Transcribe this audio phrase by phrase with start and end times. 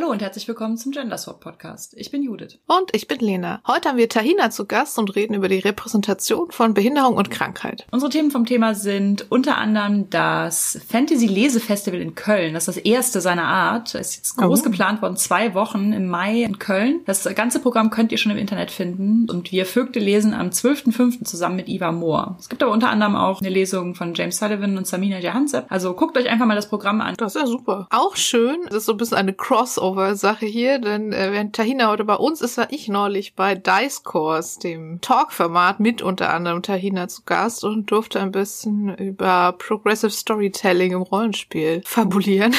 [0.00, 1.92] Hallo und herzlich willkommen zum Genderswap Podcast.
[1.96, 2.60] Ich bin Judith.
[2.68, 3.60] Und ich bin Lena.
[3.66, 7.84] Heute haben wir Tahina zu Gast und reden über die Repräsentation von Behinderung und Krankheit.
[7.90, 12.54] Unsere Themen vom Thema sind unter anderem das Fantasy Lesefestival in Köln.
[12.54, 13.92] Das ist das erste seiner Art.
[13.96, 14.62] Es ist jetzt groß oh.
[14.62, 17.00] geplant worden, zwei Wochen im Mai in Köln.
[17.04, 19.28] Das ganze Programm könnt ihr schon im Internet finden.
[19.28, 21.24] Und wir Vögte lesen am 12.05.
[21.24, 22.36] zusammen mit Eva Moore.
[22.38, 25.66] Es gibt aber unter anderem auch eine Lesung von James Sullivan und Samina Jahansep.
[25.70, 27.16] Also guckt euch einfach mal das Programm an.
[27.18, 27.88] Das ist ja super.
[27.90, 31.88] Auch schön, das ist so ein bisschen eine Cross Crossover-Sache hier, denn äh, während Tahina
[31.88, 36.62] heute bei uns ist, war ich neulich bei Dice Course, dem Talk-Format, mit unter anderem
[36.62, 42.54] Tahina zu Gast und durfte ein bisschen über Progressive Storytelling im Rollenspiel fabulieren.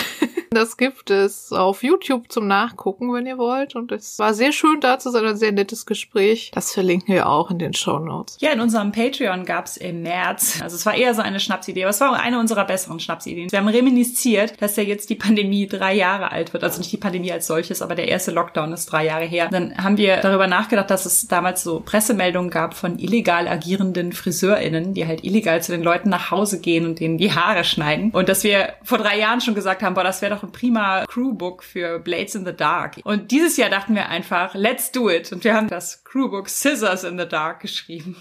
[0.51, 3.75] Das gibt es auf YouTube zum Nachgucken, wenn ihr wollt.
[3.75, 6.49] Und es war sehr schön da zu sein, ein sehr nettes Gespräch.
[6.53, 8.37] Das verlinken wir auch in den Show Notes.
[8.39, 11.83] Ja, in unserem Patreon gab es im März, also es war eher so eine Schnapsidee,
[11.83, 13.51] aber es war auch eine unserer besseren Schnapsideen.
[13.51, 16.63] Wir haben reminisziert, dass ja jetzt die Pandemie drei Jahre alt wird.
[16.63, 19.49] Also nicht die Pandemie als solches, aber der erste Lockdown ist drei Jahre her.
[19.51, 24.93] Dann haben wir darüber nachgedacht, dass es damals so Pressemeldungen gab von illegal agierenden FriseurInnen,
[24.93, 28.11] die halt illegal zu den Leuten nach Hause gehen und denen die Haare schneiden.
[28.11, 31.05] Und dass wir vor drei Jahren schon gesagt haben, boah, das wäre doch ein prima
[31.05, 32.97] Crewbook für Blades in the Dark.
[33.03, 35.31] Und dieses Jahr dachten wir einfach, let's do it.
[35.31, 38.17] Und wir haben das Crewbook Scissors in the Dark geschrieben.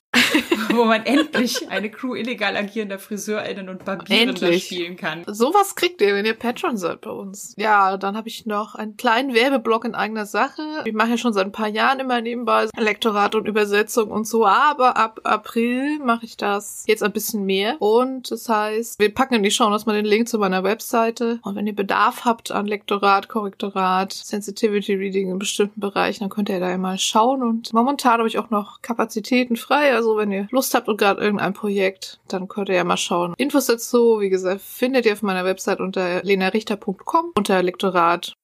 [0.74, 5.24] wo man endlich eine Crew illegal agierender FriseurInnen und Barbierender spielen kann.
[5.26, 7.54] Sowas kriegt ihr, wenn ihr Patron seid bei uns.
[7.56, 10.62] Ja, dann habe ich noch einen kleinen Werbeblock in eigener Sache.
[10.84, 14.46] Ich mache ja schon seit ein paar Jahren immer nebenbei Lektorat und Übersetzung und so,
[14.46, 17.80] aber ab April mache ich das jetzt ein bisschen mehr.
[17.80, 21.40] Und das heißt, wir packen in die Show mal den Link zu meiner Webseite.
[21.42, 26.48] Und wenn ihr Bedarf habt an Lektorat, Korrektorat, Sensitivity Reading in bestimmten Bereichen, dann könnt
[26.48, 27.42] ihr da immer schauen.
[27.42, 29.94] Und momentan habe ich auch noch Kapazitäten frei.
[29.94, 33.34] Also wenn ihr Lust habt und gerade irgendein Projekt, dann könnt ihr ja mal schauen.
[33.36, 38.34] Infos dazu, wie gesagt, findet ihr auf meiner Website unter lenarichter.com unter Lektorat.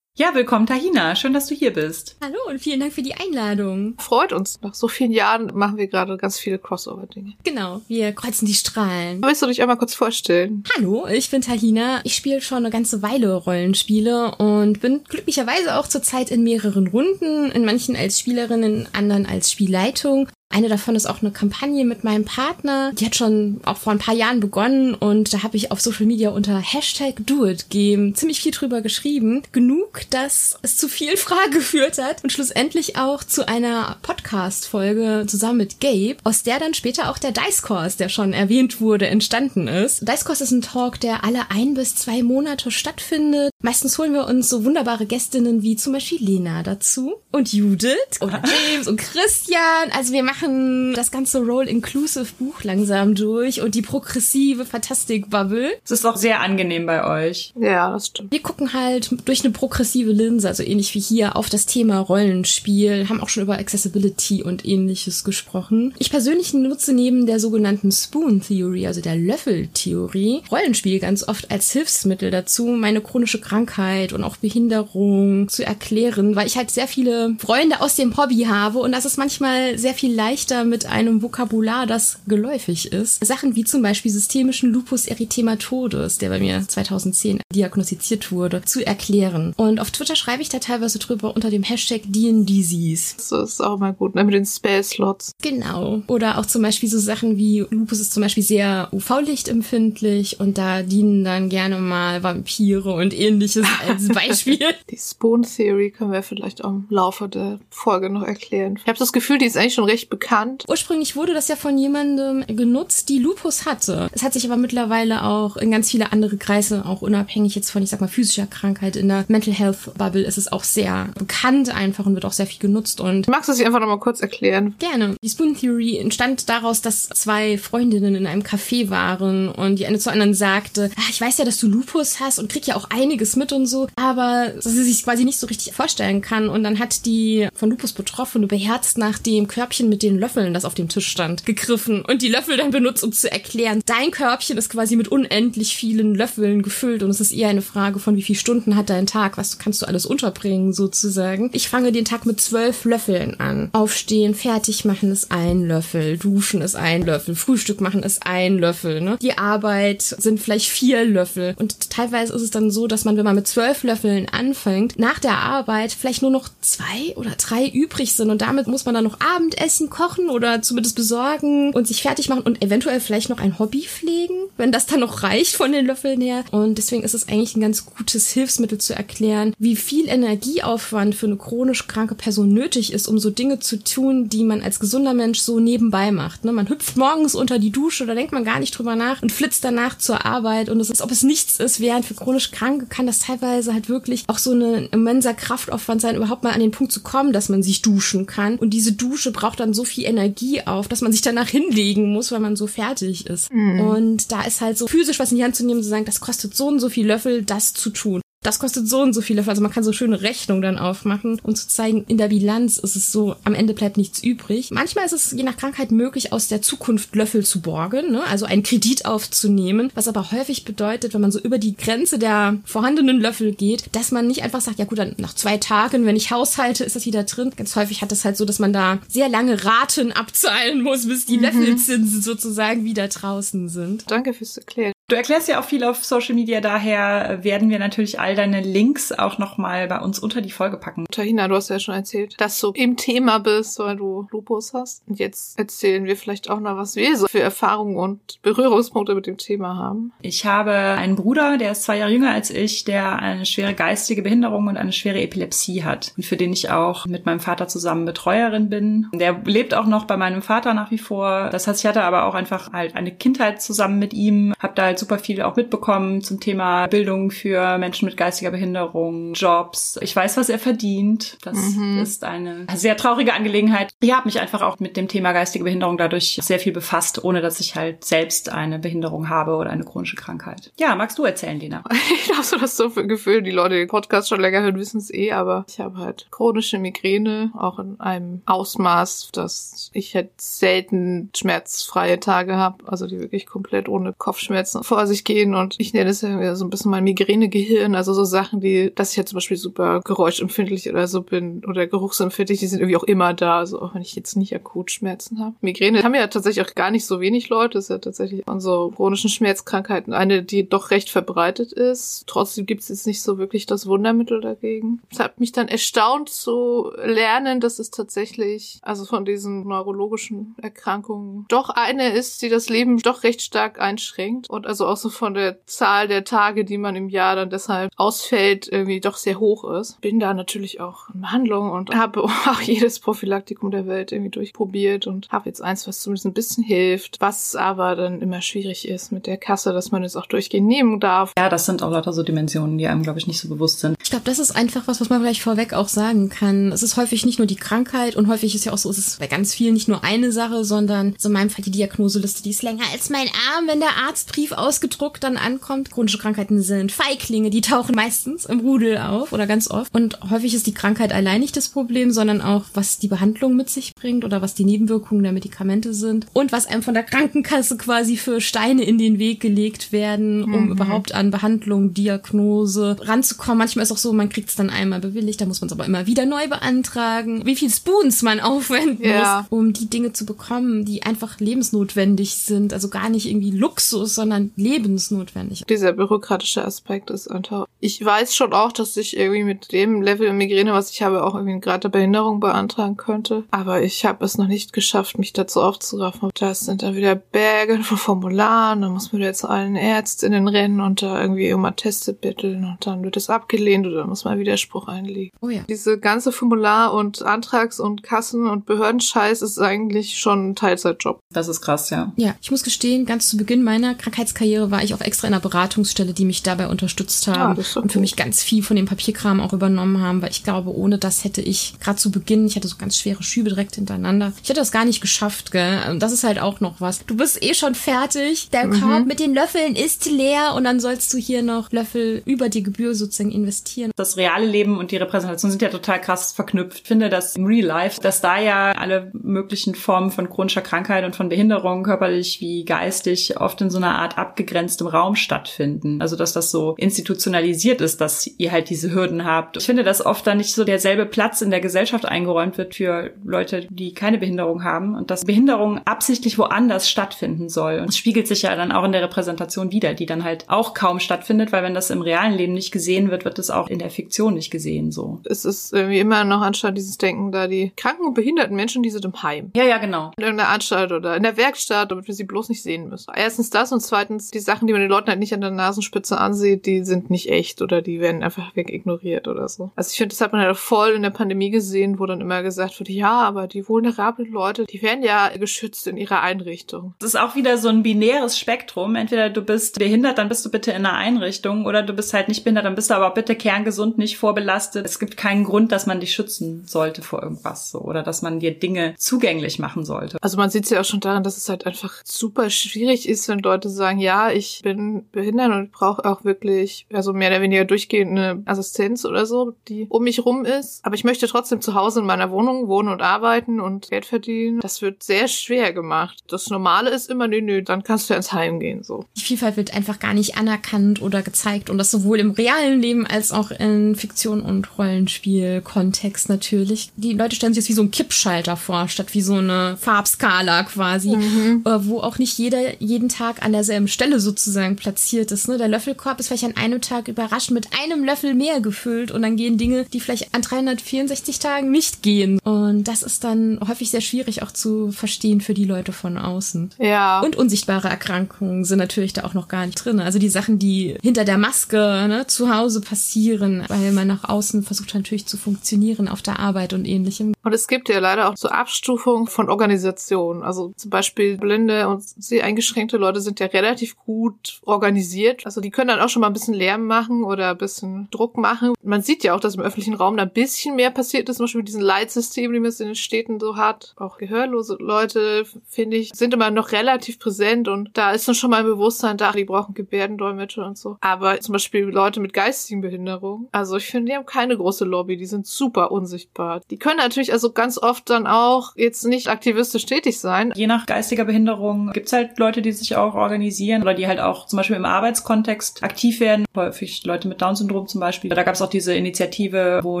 [0.16, 1.14] Ja, willkommen Tahina.
[1.14, 2.16] Schön, dass du hier bist.
[2.22, 3.94] Hallo und vielen Dank für die Einladung.
[3.98, 4.60] Freut uns.
[4.60, 7.34] Nach so vielen Jahren machen wir gerade ganz viele Crossover-Dinge.
[7.44, 9.22] Genau, wir kreuzen die Strahlen.
[9.24, 10.64] Willst du dich einmal kurz vorstellen?
[10.76, 12.00] Hallo, ich bin Tahina.
[12.04, 17.50] Ich spiele schon eine ganze Weile Rollenspiele und bin glücklicherweise auch zurzeit in mehreren Runden,
[17.52, 20.28] in manchen als Spielerin, in anderen als Spielleitung.
[20.52, 22.90] Eine davon ist auch eine Kampagne mit meinem Partner.
[22.94, 26.06] Die hat schon auch vor ein paar Jahren begonnen und da habe ich auf Social
[26.06, 29.42] Media unter Hashtag DoItGame ziemlich viel drüber geschrieben.
[29.52, 35.58] Genug, dass es zu viel Frage geführt hat und schlussendlich auch zu einer Podcast-Folge zusammen
[35.58, 39.68] mit Gabe, aus der dann später auch der Dice Course, der schon erwähnt wurde, entstanden
[39.68, 40.08] ist.
[40.08, 43.52] Dice Course ist ein Talk, der alle ein bis zwei Monate stattfindet.
[43.62, 48.42] Meistens holen wir uns so wunderbare Gästinnen wie zum Beispiel Lena dazu und Judith oder
[48.44, 49.92] James und Christian.
[49.92, 55.70] Also wir machen machen das ganze Role-Inclusive-Buch langsam durch und die progressive Fantastik-Bubble.
[55.84, 57.52] Es ist auch sehr angenehm bei euch.
[57.58, 58.32] Ja, das stimmt.
[58.32, 63.08] Wir gucken halt durch eine progressive Linse, also ähnlich wie hier, auf das Thema Rollenspiel,
[63.08, 65.94] haben auch schon über Accessibility und ähnliches gesprochen.
[65.98, 71.70] Ich persönlich nutze neben der sogenannten Spoon Theory, also der Löffeltheorie, Rollenspiel ganz oft als
[71.72, 77.34] Hilfsmittel dazu, meine chronische Krankheit und auch Behinderung zu erklären, weil ich halt sehr viele
[77.38, 81.22] Freunde aus dem Hobby habe und das ist manchmal sehr viel leichter leichter mit einem
[81.22, 83.24] Vokabular, das geläufig ist.
[83.24, 89.52] Sachen wie zum Beispiel systemischen Lupus erythematodes, der bei mir 2010 diagnostiziert wurde, zu erklären.
[89.56, 93.16] Und auf Twitter schreibe ich da teilweise drüber unter dem Hashtag DNDisease.
[93.16, 94.22] Das ist auch mal gut, ne?
[94.22, 95.32] mit den Spell-Slots.
[95.42, 96.02] Genau.
[96.06, 100.82] Oder auch zum Beispiel so Sachen wie Lupus ist zum Beispiel sehr UV-Lichtempfindlich und da
[100.82, 104.60] dienen dann gerne mal Vampire und ähnliches als Beispiel.
[104.90, 108.78] die Spoon Theory können wir vielleicht auch im Laufe der Folge noch erklären.
[108.80, 110.19] Ich habe das Gefühl, die ist eigentlich schon recht bekannt.
[110.68, 114.08] Ursprünglich wurde das ja von jemandem genutzt, die Lupus hatte.
[114.12, 117.82] Es hat sich aber mittlerweile auch in ganz viele andere Kreise, auch unabhängig jetzt von,
[117.82, 121.74] ich sag mal, physischer Krankheit, in der Mental Health Bubble ist es auch sehr bekannt
[121.74, 123.00] einfach und wird auch sehr viel genutzt.
[123.00, 124.74] Und Magst du es einfach nochmal kurz erklären?
[124.78, 125.16] Gerne.
[125.22, 129.98] Die Spoon Theory entstand daraus, dass zwei Freundinnen in einem Café waren und die eine
[129.98, 132.90] zur anderen sagte, ah, ich weiß ja, dass du Lupus hast und krieg ja auch
[132.90, 136.48] einiges mit und so, aber dass sie sich quasi nicht so richtig vorstellen kann.
[136.48, 140.64] Und dann hat die von Lupus Betroffene beherzt nach dem Körbchen mit den Löffeln, das
[140.64, 144.58] auf dem Tisch stand, gegriffen und die Löffel dann benutzt, um zu erklären, dein Körbchen
[144.58, 148.22] ist quasi mit unendlich vielen Löffeln gefüllt und es ist eher eine Frage von, wie
[148.22, 151.50] viele Stunden hat dein Tag, was kannst du alles unterbringen, sozusagen.
[151.52, 153.70] Ich fange den Tag mit zwölf Löffeln an.
[153.72, 159.00] Aufstehen, fertig machen ist ein Löffel, duschen ist ein Löffel, Frühstück machen ist ein Löffel,
[159.00, 159.16] ne?
[159.22, 163.24] Die Arbeit sind vielleicht vier Löffel und teilweise ist es dann so, dass man, wenn
[163.24, 168.14] man mit zwölf Löffeln anfängt, nach der Arbeit vielleicht nur noch zwei oder drei übrig
[168.14, 172.28] sind und damit muss man dann noch Abendessen kochen oder zumindest besorgen und sich fertig
[172.28, 175.86] machen und eventuell vielleicht noch ein Hobby pflegen, wenn das dann noch reicht von den
[175.86, 176.44] Löffeln her.
[176.50, 181.26] Und deswegen ist es eigentlich ein ganz gutes Hilfsmittel zu erklären, wie viel Energieaufwand für
[181.26, 185.14] eine chronisch kranke Person nötig ist, um so Dinge zu tun, die man als gesunder
[185.14, 186.44] Mensch so nebenbei macht.
[186.44, 186.52] Ne?
[186.52, 189.64] Man hüpft morgens unter die Dusche, da denkt man gar nicht drüber nach und flitzt
[189.64, 193.06] danach zur Arbeit und es ist, ob es nichts ist, während für chronisch Kranke kann
[193.06, 196.92] das teilweise halt wirklich auch so ein immenser Kraftaufwand sein, überhaupt mal an den Punkt
[196.92, 198.56] zu kommen, dass man sich duschen kann.
[198.56, 202.32] Und diese Dusche braucht dann so viel Energie auf, dass man sich danach hinlegen muss,
[202.32, 203.52] weil man so fertig ist.
[203.52, 203.80] Mhm.
[203.80, 206.20] Und da ist halt so physisch was in die Hand zu nehmen, zu sagen, das
[206.20, 209.46] kostet so und so viel Löffel, das zu tun das kostet so und so viele.
[209.46, 212.96] Also man kann so schöne Rechnungen dann aufmachen, um zu zeigen, in der Bilanz ist
[212.96, 214.70] es so, am Ende bleibt nichts übrig.
[214.70, 218.24] Manchmal ist es je nach Krankheit möglich, aus der Zukunft Löffel zu borgen, ne?
[218.24, 222.58] also einen Kredit aufzunehmen, was aber häufig bedeutet, wenn man so über die Grenze der
[222.64, 226.16] vorhandenen Löffel geht, dass man nicht einfach sagt, ja gut, dann nach zwei Tagen, wenn
[226.16, 227.52] ich haushalte, ist das wieder drin.
[227.54, 231.26] Ganz häufig hat das halt so, dass man da sehr lange Raten abzahlen muss, bis
[231.26, 231.44] die mhm.
[231.44, 234.10] Löffelzinsen sozusagen wieder draußen sind.
[234.10, 234.92] Danke fürs Erklären.
[235.10, 239.10] Du erklärst ja auch viel auf Social Media, daher werden wir natürlich all deine Links
[239.10, 241.04] auch nochmal bei uns unter die Folge packen.
[241.10, 245.02] Tahina, du hast ja schon erzählt, dass du im Thema bist, weil du Lupus hast.
[245.08, 249.26] Und jetzt erzählen wir vielleicht auch noch, was wir so für Erfahrungen und Berührungspunkte mit
[249.26, 250.12] dem Thema haben.
[250.22, 254.22] Ich habe einen Bruder, der ist zwei Jahre jünger als ich, der eine schwere geistige
[254.22, 256.12] Behinderung und eine schwere Epilepsie hat.
[256.16, 259.08] Und für den ich auch mit meinem Vater zusammen Betreuerin bin.
[259.12, 261.50] Der lebt auch noch bei meinem Vater nach wie vor.
[261.50, 264.84] Das heißt, ich hatte aber auch einfach halt eine Kindheit zusammen mit ihm, habe da
[264.84, 269.98] halt super viel auch mitbekommen zum Thema Bildung für Menschen mit geistiger Behinderung, Jobs.
[270.02, 271.38] Ich weiß, was er verdient.
[271.42, 271.98] Das mhm.
[271.98, 273.92] ist eine sehr traurige Angelegenheit.
[274.00, 277.40] Ich habe mich einfach auch mit dem Thema geistige Behinderung dadurch sehr viel befasst, ohne
[277.40, 280.72] dass ich halt selbst eine Behinderung habe oder eine chronische Krankheit.
[280.78, 281.82] Ja, magst du erzählen, Lena?
[282.22, 284.78] Ich habe so das so für Gefühl, die Leute, die den Podcast schon länger hören,
[284.78, 290.14] wissen es eh, aber ich habe halt chronische Migräne, auch in einem Ausmaß, dass ich
[290.14, 295.76] halt selten schmerzfreie Tage habe, also die wirklich komplett ohne Kopfschmerzen vor sich gehen und
[295.78, 299.16] ich nenne es ja so ein bisschen mein Migränegehirn, also so Sachen, die, dass ich
[299.16, 303.32] ja zum Beispiel super geräuschempfindlich oder so bin oder geruchsempfindlich, die sind irgendwie auch immer
[303.32, 305.54] da, also auch wenn ich jetzt nicht akut Schmerzen habe.
[305.60, 308.92] Migräne haben ja tatsächlich auch gar nicht so wenig Leute, das ist ja tatsächlich so
[308.96, 312.24] chronischen Schmerzkrankheiten eine, die doch recht verbreitet ist.
[312.26, 315.00] Trotzdem gibt es jetzt nicht so wirklich das Wundermittel dagegen.
[315.12, 321.46] Es hat mich dann erstaunt zu lernen, dass es tatsächlich, also von diesen neurologischen Erkrankungen,
[321.48, 325.34] doch eine ist, die das Leben doch recht stark einschränkt und also auch so von
[325.34, 329.64] der Zahl der Tage, die man im Jahr dann deshalb ausfällt, irgendwie doch sehr hoch
[329.64, 330.00] ist.
[330.00, 335.08] Bin da natürlich auch in Behandlung und habe auch jedes Prophylaktikum der Welt irgendwie durchprobiert
[335.08, 339.10] und habe jetzt eins, was zumindest ein bisschen hilft, was aber dann immer schwierig ist
[339.10, 341.32] mit der Kasse, dass man es auch durchgehend nehmen darf.
[341.36, 343.96] Ja, das sind auch lauter so Dimensionen, die einem, glaube ich, nicht so bewusst sind.
[344.00, 346.70] Ich glaube, das ist einfach was, was man vielleicht vorweg auch sagen kann.
[346.70, 349.18] Es ist häufig nicht nur die Krankheit und häufig ist ja auch so, es ist
[349.18, 352.50] bei ganz vielen nicht nur eine Sache, sondern so in meinem Fall die Diagnoseliste, die
[352.50, 355.90] ist länger als mein Arm, wenn der Arztbrief ausgedruckt dann ankommt.
[355.90, 359.94] Chronische Krankheiten sind Feiglinge, die tauchen meistens im Rudel auf oder ganz oft.
[359.94, 363.70] Und häufig ist die Krankheit allein nicht das Problem, sondern auch, was die Behandlung mit
[363.70, 367.76] sich bringt oder was die Nebenwirkungen der Medikamente sind und was einem von der Krankenkasse
[367.76, 370.72] quasi für Steine in den Weg gelegt werden, um mhm.
[370.72, 373.58] überhaupt an Behandlung, Diagnose ranzukommen.
[373.58, 375.86] Manchmal ist auch so, man kriegt es dann einmal bewilligt, da muss man es aber
[375.86, 377.44] immer wieder neu beantragen.
[377.44, 379.46] Wie viel Spoons man aufwenden ja.
[379.50, 382.72] muss, um die Dinge zu bekommen, die einfach lebensnotwendig sind.
[382.72, 385.64] Also gar nicht irgendwie Luxus, sondern lebensnotwendig.
[385.68, 387.66] Dieser bürokratische Aspekt ist einfach.
[387.80, 391.34] Ich weiß schon auch, dass ich irgendwie mit dem Level Migräne, was ich habe, auch
[391.34, 393.44] irgendwie gerade Behinderung beantragen könnte.
[393.50, 396.30] Aber ich habe es noch nicht geschafft, mich dazu aufzuraffen.
[396.38, 400.80] Das sind dann wieder Berge von Formularen, dann muss man wieder zu allen Ärztinnen rennen
[400.80, 404.88] und da irgendwie immer Teste bitteln und dann wird es abgelehnt oder muss man Widerspruch
[404.88, 405.30] einlegen.
[405.40, 405.62] Oh ja.
[405.68, 411.20] Diese ganze Formular- und Antrags- und Kassen- und Behördenscheiß ist eigentlich schon ein Teilzeitjob.
[411.32, 412.12] Das ist krass, ja.
[412.16, 413.94] Ja, ich muss gestehen, ganz zu Beginn meiner
[414.40, 417.92] Krankheitskarriere war ich auch extra in einer Beratungsstelle, die mich dabei unterstützt haben ja, und
[417.92, 421.24] für mich ganz viel von dem Papierkram auch übernommen haben, weil ich glaube, ohne das
[421.24, 424.32] hätte ich gerade zu Beginn, ich hatte so ganz schwere Schübe direkt hintereinander.
[424.42, 425.80] Ich hätte das gar nicht geschafft, gell?
[425.90, 427.04] Und das ist halt auch noch was.
[427.04, 428.80] Du bist eh schon fertig, der mhm.
[428.80, 432.62] Korb mit den Löffeln ist leer und dann sollst du hier noch Löffel über die
[432.62, 433.90] Gebühr sozusagen investieren.
[433.96, 436.80] Das reale Leben und die Repräsentation sind ja total krass verknüpft.
[436.82, 441.04] Ich finde, dass im Real Life, dass da ja alle möglichen Formen von chronischer Krankheit
[441.04, 446.00] und von Behinderung, körperlich wie geistig, oft in so einer Art abgegrenztem Raum stattfinden.
[446.00, 449.56] Also dass das so institutionalisiert ist, dass ihr halt diese Hürden habt.
[449.56, 453.10] Ich finde, dass oft da nicht so derselbe Platz in der Gesellschaft eingeräumt wird für
[453.24, 457.80] Leute, die keine Behinderung haben und dass Behinderung absichtlich woanders stattfinden soll.
[457.80, 460.74] Und es spiegelt sich ja dann auch in der Repräsentation wieder, die dann halt auch
[460.74, 463.80] kaum stattfindet, weil wenn das im realen Leben nicht gesehen wird, wird es auch in
[463.80, 465.20] der Fiktion nicht gesehen so.
[465.24, 468.90] Es ist irgendwie immer noch anstatt dieses Denken da, die kranken und behinderten Menschen, die
[468.90, 469.50] sind im Heim.
[469.56, 470.12] Ja, ja, genau.
[470.16, 473.12] In irgendeiner Anstalt oder in der Werkstatt, damit wir sie bloß nicht sehen müssen.
[473.16, 476.18] Erstens das und zweitens die Sachen, die man den Leuten halt nicht an der Nasenspitze
[476.18, 479.70] ansieht, die sind nicht echt oder die werden einfach weg ignoriert oder so.
[479.76, 482.42] Also ich finde, das hat man halt voll in der Pandemie gesehen, wo dann immer
[482.42, 486.94] gesagt wird, ja, aber die vulnerablen Leute, die werden ja geschützt in ihrer Einrichtung.
[486.98, 488.94] Das ist auch wieder so ein binäres Spektrum.
[488.94, 492.28] Entweder du bist behindert, dann bist du bitte in einer Einrichtung oder du bist halt
[492.28, 494.86] nicht behindert, dann bist du aber bitte kerngesund, nicht vorbelastet.
[494.86, 498.40] Es gibt keinen Grund, dass man dich schützen sollte vor irgendwas so oder dass man
[498.40, 500.18] dir Dinge zugänglich machen sollte.
[500.20, 503.28] Also man sieht es ja auch schon daran, dass es halt einfach super schwierig ist,
[503.28, 507.64] wenn Leute sagen, ja, ich bin behindert und brauche auch wirklich, also mehr oder weniger
[507.64, 510.84] durchgehende Assistenz oder so, die um mich rum ist.
[510.84, 514.60] Aber ich möchte trotzdem zu Hause in meiner Wohnung wohnen und arbeiten und Geld verdienen.
[514.60, 516.22] Das wird sehr schwer gemacht.
[516.28, 519.04] Das Normale ist immer, nö, nö, dann kannst du ja ins Heim gehen, so.
[519.16, 523.06] Die Vielfalt wird einfach gar nicht anerkannt oder gezeigt und das sowohl im realen Leben
[523.06, 526.90] als auch in Fiktion und Rollenspiel-Kontext natürlich.
[526.96, 530.64] Die Leute stellen sich das wie so ein Kippschalter vor, statt wie so eine Farbskala
[530.64, 531.62] quasi, mhm.
[531.64, 535.48] Äh, wo auch nicht jeder jeden Tag an derselben Stelle sozusagen platziert ist.
[535.48, 535.58] Ne?
[535.58, 539.36] Der Löffelkorb ist vielleicht an einem Tag überraschend mit einem Löffel mehr gefüllt und dann
[539.36, 542.38] gehen Dinge, die vielleicht an 364 Tagen nicht gehen.
[542.40, 546.70] Und das ist dann häufig sehr schwierig auch zu verstehen für die Leute von außen.
[546.78, 547.20] Ja.
[547.20, 550.00] Und unsichtbare Erkrankungen sind natürlich da auch noch gar nicht drin.
[550.00, 554.62] Also die Sachen, die hinter der Maske ne, zu Hause passieren, weil man nach außen
[554.62, 557.34] versucht natürlich zu funktionieren auf der Arbeit und ähnlichem.
[557.42, 560.42] Und es gibt ja leider auch so Abstufungen von Organisationen.
[560.42, 565.46] Also zum Beispiel blinde und sehr eingeschränkte Leute sind ja relativ gut organisiert.
[565.46, 568.36] Also die können dann auch schon mal ein bisschen Lärm machen oder ein bisschen Druck
[568.36, 568.74] machen.
[568.82, 571.44] Man sieht ja auch, dass im öffentlichen Raum da ein bisschen mehr passiert ist, zum
[571.44, 573.94] Beispiel mit diesen Leitsystemen, die man in den Städten so hat.
[573.96, 578.50] Auch gehörlose Leute, finde ich, sind immer noch relativ präsent und da ist dann schon
[578.50, 580.96] mal ein Bewusstsein da, die brauchen Gebärdendolmetscher und so.
[581.00, 585.16] Aber zum Beispiel Leute mit geistigen Behinderungen, also ich finde, die haben keine große Lobby,
[585.16, 586.60] die sind super unsichtbar.
[586.70, 590.52] Die können natürlich also ganz oft dann auch jetzt nicht aktivistisch tätig sein.
[590.54, 594.46] Je nach geistiger Behinderung gibt's halt Leute, die sich auch organisieren oder die halt auch
[594.46, 596.44] zum Beispiel im Arbeitskontext aktiv werden.
[596.54, 598.30] Häufig Leute mit Down-Syndrom zum Beispiel.
[598.30, 600.00] Da gab's auch diese Initiative, wo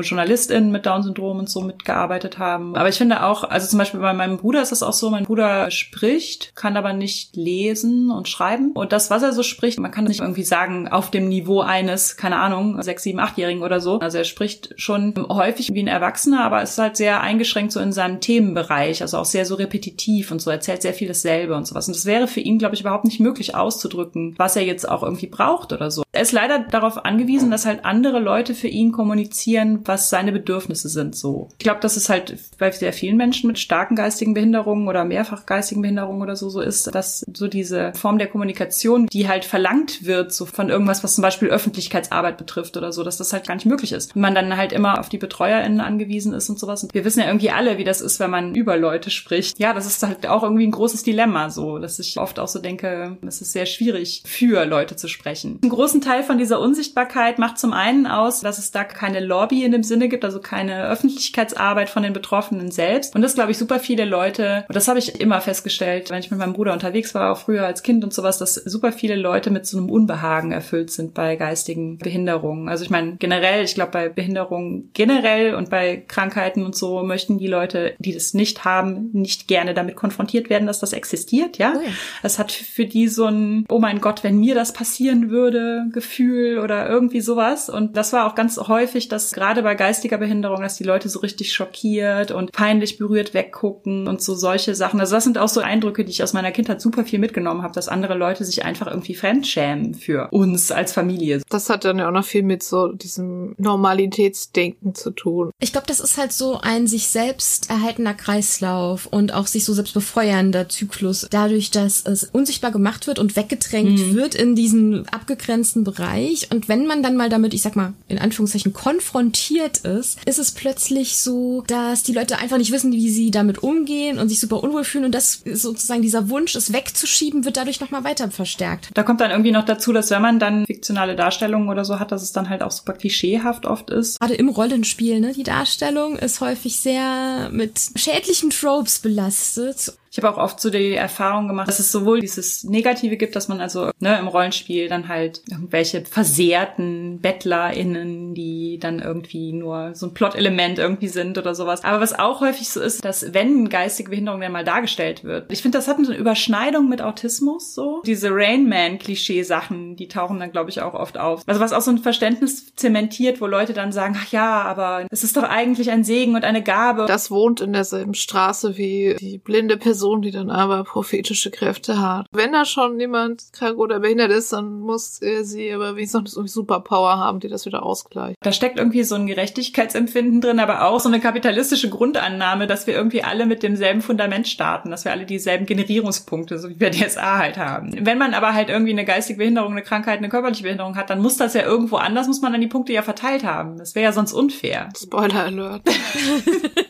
[0.00, 2.76] JournalistInnen mit Down-Syndrom und so mitgearbeitet haben.
[2.76, 5.24] Aber ich finde auch, also zum Beispiel bei meinem Bruder ist das auch so, mein
[5.24, 8.72] Bruder spricht, kann aber nicht lesen und schreiben.
[8.72, 12.16] Und das, was er so spricht, man kann nicht irgendwie sagen, auf dem Niveau eines,
[12.16, 13.98] keine Ahnung, sechs, sieben, achtjährigen oder so.
[14.00, 17.92] Also er spricht schon häufig wie ein Erwachsener, aber ist halt sehr eingeschränkt so in
[17.92, 21.86] seinem Themenbereich, also auch sehr so repetitiv und so, erzählt sehr viel dasselbe und sowas.
[21.86, 25.02] Und das wäre für ihn, glaube ich, überhaupt nicht möglich auszudrücken, was er jetzt auch
[25.02, 26.02] irgendwie braucht oder so.
[26.12, 30.88] Er ist leider darauf angewiesen, dass halt andere Leute für ihn kommunizieren, was seine Bedürfnisse
[30.88, 31.48] sind, so.
[31.52, 35.46] Ich glaube, dass es halt bei sehr vielen Menschen mit starken geistigen Behinderungen oder mehrfach
[35.46, 40.04] geistigen Behinderungen oder so so ist, dass so diese Form der Kommunikation, die halt verlangt
[40.04, 43.54] wird, so von irgendwas, was zum Beispiel Öffentlichkeitsarbeit betrifft oder so, dass das halt gar
[43.54, 44.14] nicht möglich ist.
[44.14, 46.82] Und man dann halt immer auf die BetreuerInnen angewiesen ist und sowas.
[46.82, 49.58] Und wir wissen ja irgendwie alle, wie das ist, wenn man über Leute spricht.
[49.58, 52.58] Ja, das ist halt auch irgendwie ein großes Dilemma, so, dass ich oft auch so
[52.58, 55.58] denke, es ist sehr schwierig, für Leute zu sprechen.
[55.62, 59.64] Einen großen Teil von dieser Unsichtbarkeit macht zum einen aus, dass es da keine Lobby
[59.64, 63.14] in dem Sinne gibt, also keine Öffentlichkeitsarbeit von den Betroffenen selbst.
[63.14, 66.30] Und das glaube ich super viele Leute, und das habe ich immer festgestellt, wenn ich
[66.30, 69.50] mit meinem Bruder unterwegs war, auch früher als Kind und sowas, dass super viele Leute
[69.50, 72.68] mit so einem Unbehagen erfüllt sind bei geistigen Behinderungen.
[72.68, 77.38] Also ich meine, generell, ich glaube, bei Behinderungen generell und bei Krankheiten und so möchten
[77.38, 81.74] die Leute, die das nicht haben, nicht gerne damit konfrontiert werden, dass das existiert, ja.
[81.76, 81.90] Oh ja.
[82.22, 86.58] Es hat für die so ein, oh mein Gott, wenn mir das passieren würde, Gefühl
[86.58, 87.68] oder irgendwie sowas.
[87.68, 91.20] Und das war auch ganz häufig, dass gerade bei geistiger Behinderung, dass die Leute so
[91.20, 95.00] richtig schockiert und peinlich berührt weggucken und so solche Sachen.
[95.00, 97.74] Also das sind auch so Eindrücke, die ich aus meiner Kindheit super viel mitgenommen habe,
[97.74, 101.42] dass andere Leute sich einfach irgendwie fremdschämen für uns als Familie.
[101.48, 105.50] Das hat dann ja auch noch viel mit so diesem Normalitätsdenken zu tun.
[105.60, 109.72] Ich glaube, das ist halt so ein sich selbst erhaltener Kreislauf und auch sich so
[109.72, 111.26] selbst befeuernder Zyklus.
[111.30, 114.14] Dadurch, dass es unsichtbar gemacht wird und weggedrängt mhm.
[114.14, 116.48] wird in diesen abgegrenzten Bereich.
[116.50, 120.52] Und wenn man dann mal damit, ich sag mal, in Anführungszeichen konfrontiert ist, ist es
[120.52, 124.62] plötzlich so, dass die Leute einfach nicht wissen, wie sie damit umgehen und sich super
[124.62, 128.90] unwohl fühlen und das sozusagen dieser Wunsch, es wegzuschieben, wird dadurch nochmal weiter verstärkt.
[128.94, 132.12] Da kommt dann irgendwie noch dazu, dass wenn man dann fiktionale Darstellungen oder so hat,
[132.12, 134.20] dass es dann halt auch super klischeehaft oft ist.
[134.20, 135.32] Gerade im Rollenspiel, ne?
[135.32, 139.94] Die Darstellung ist häufig sehr mit schädlichen Tropes belastet.
[140.10, 143.48] Ich habe auch oft so die Erfahrung gemacht, dass es sowohl dieses Negative gibt, dass
[143.48, 150.06] man also ne, im Rollenspiel dann halt irgendwelche versehrten BettlerInnen, die dann irgendwie nur so
[150.06, 151.84] ein Plot-Element irgendwie sind oder sowas.
[151.84, 155.62] Aber was auch häufig so ist, dass wenn geistige Behinderung dann mal dargestellt wird, ich
[155.62, 158.02] finde, das hat eine Überschneidung mit Autismus so.
[158.04, 161.42] Diese Rain Man-Klischee-Sachen, die tauchen dann, glaube ich, auch oft auf.
[161.46, 165.22] Also was auch so ein Verständnis zementiert, wo Leute dann sagen, ach ja, aber es
[165.22, 167.06] ist doch eigentlich ein Segen und eine Gabe.
[167.06, 172.26] Das wohnt in derselben Straße wie die blinde Person, die dann aber prophetische Kräfte hat.
[172.32, 176.42] Wenn da schon jemand krank oder behindert ist, dann muss er sie aber wenigstens noch
[176.42, 178.36] eine Superpower haben, die das wieder ausgleicht.
[178.42, 182.94] Da steckt irgendwie so ein Gerechtigkeitsempfinden drin, aber auch so eine kapitalistische Grundannahme, dass wir
[182.94, 187.38] irgendwie alle mit demselben Fundament starten, dass wir alle dieselben Generierungspunkte, so wie wir DSA
[187.38, 187.94] halt haben.
[188.00, 191.20] Wenn man aber halt irgendwie eine geistige Behinderung, eine Krankheit, eine körperliche Behinderung hat, dann
[191.20, 193.78] muss das ja irgendwo anders, muss man dann die Punkte ja verteilt haben.
[193.78, 194.88] Das wäre ja sonst unfair.
[194.96, 195.82] Spoiler Alert.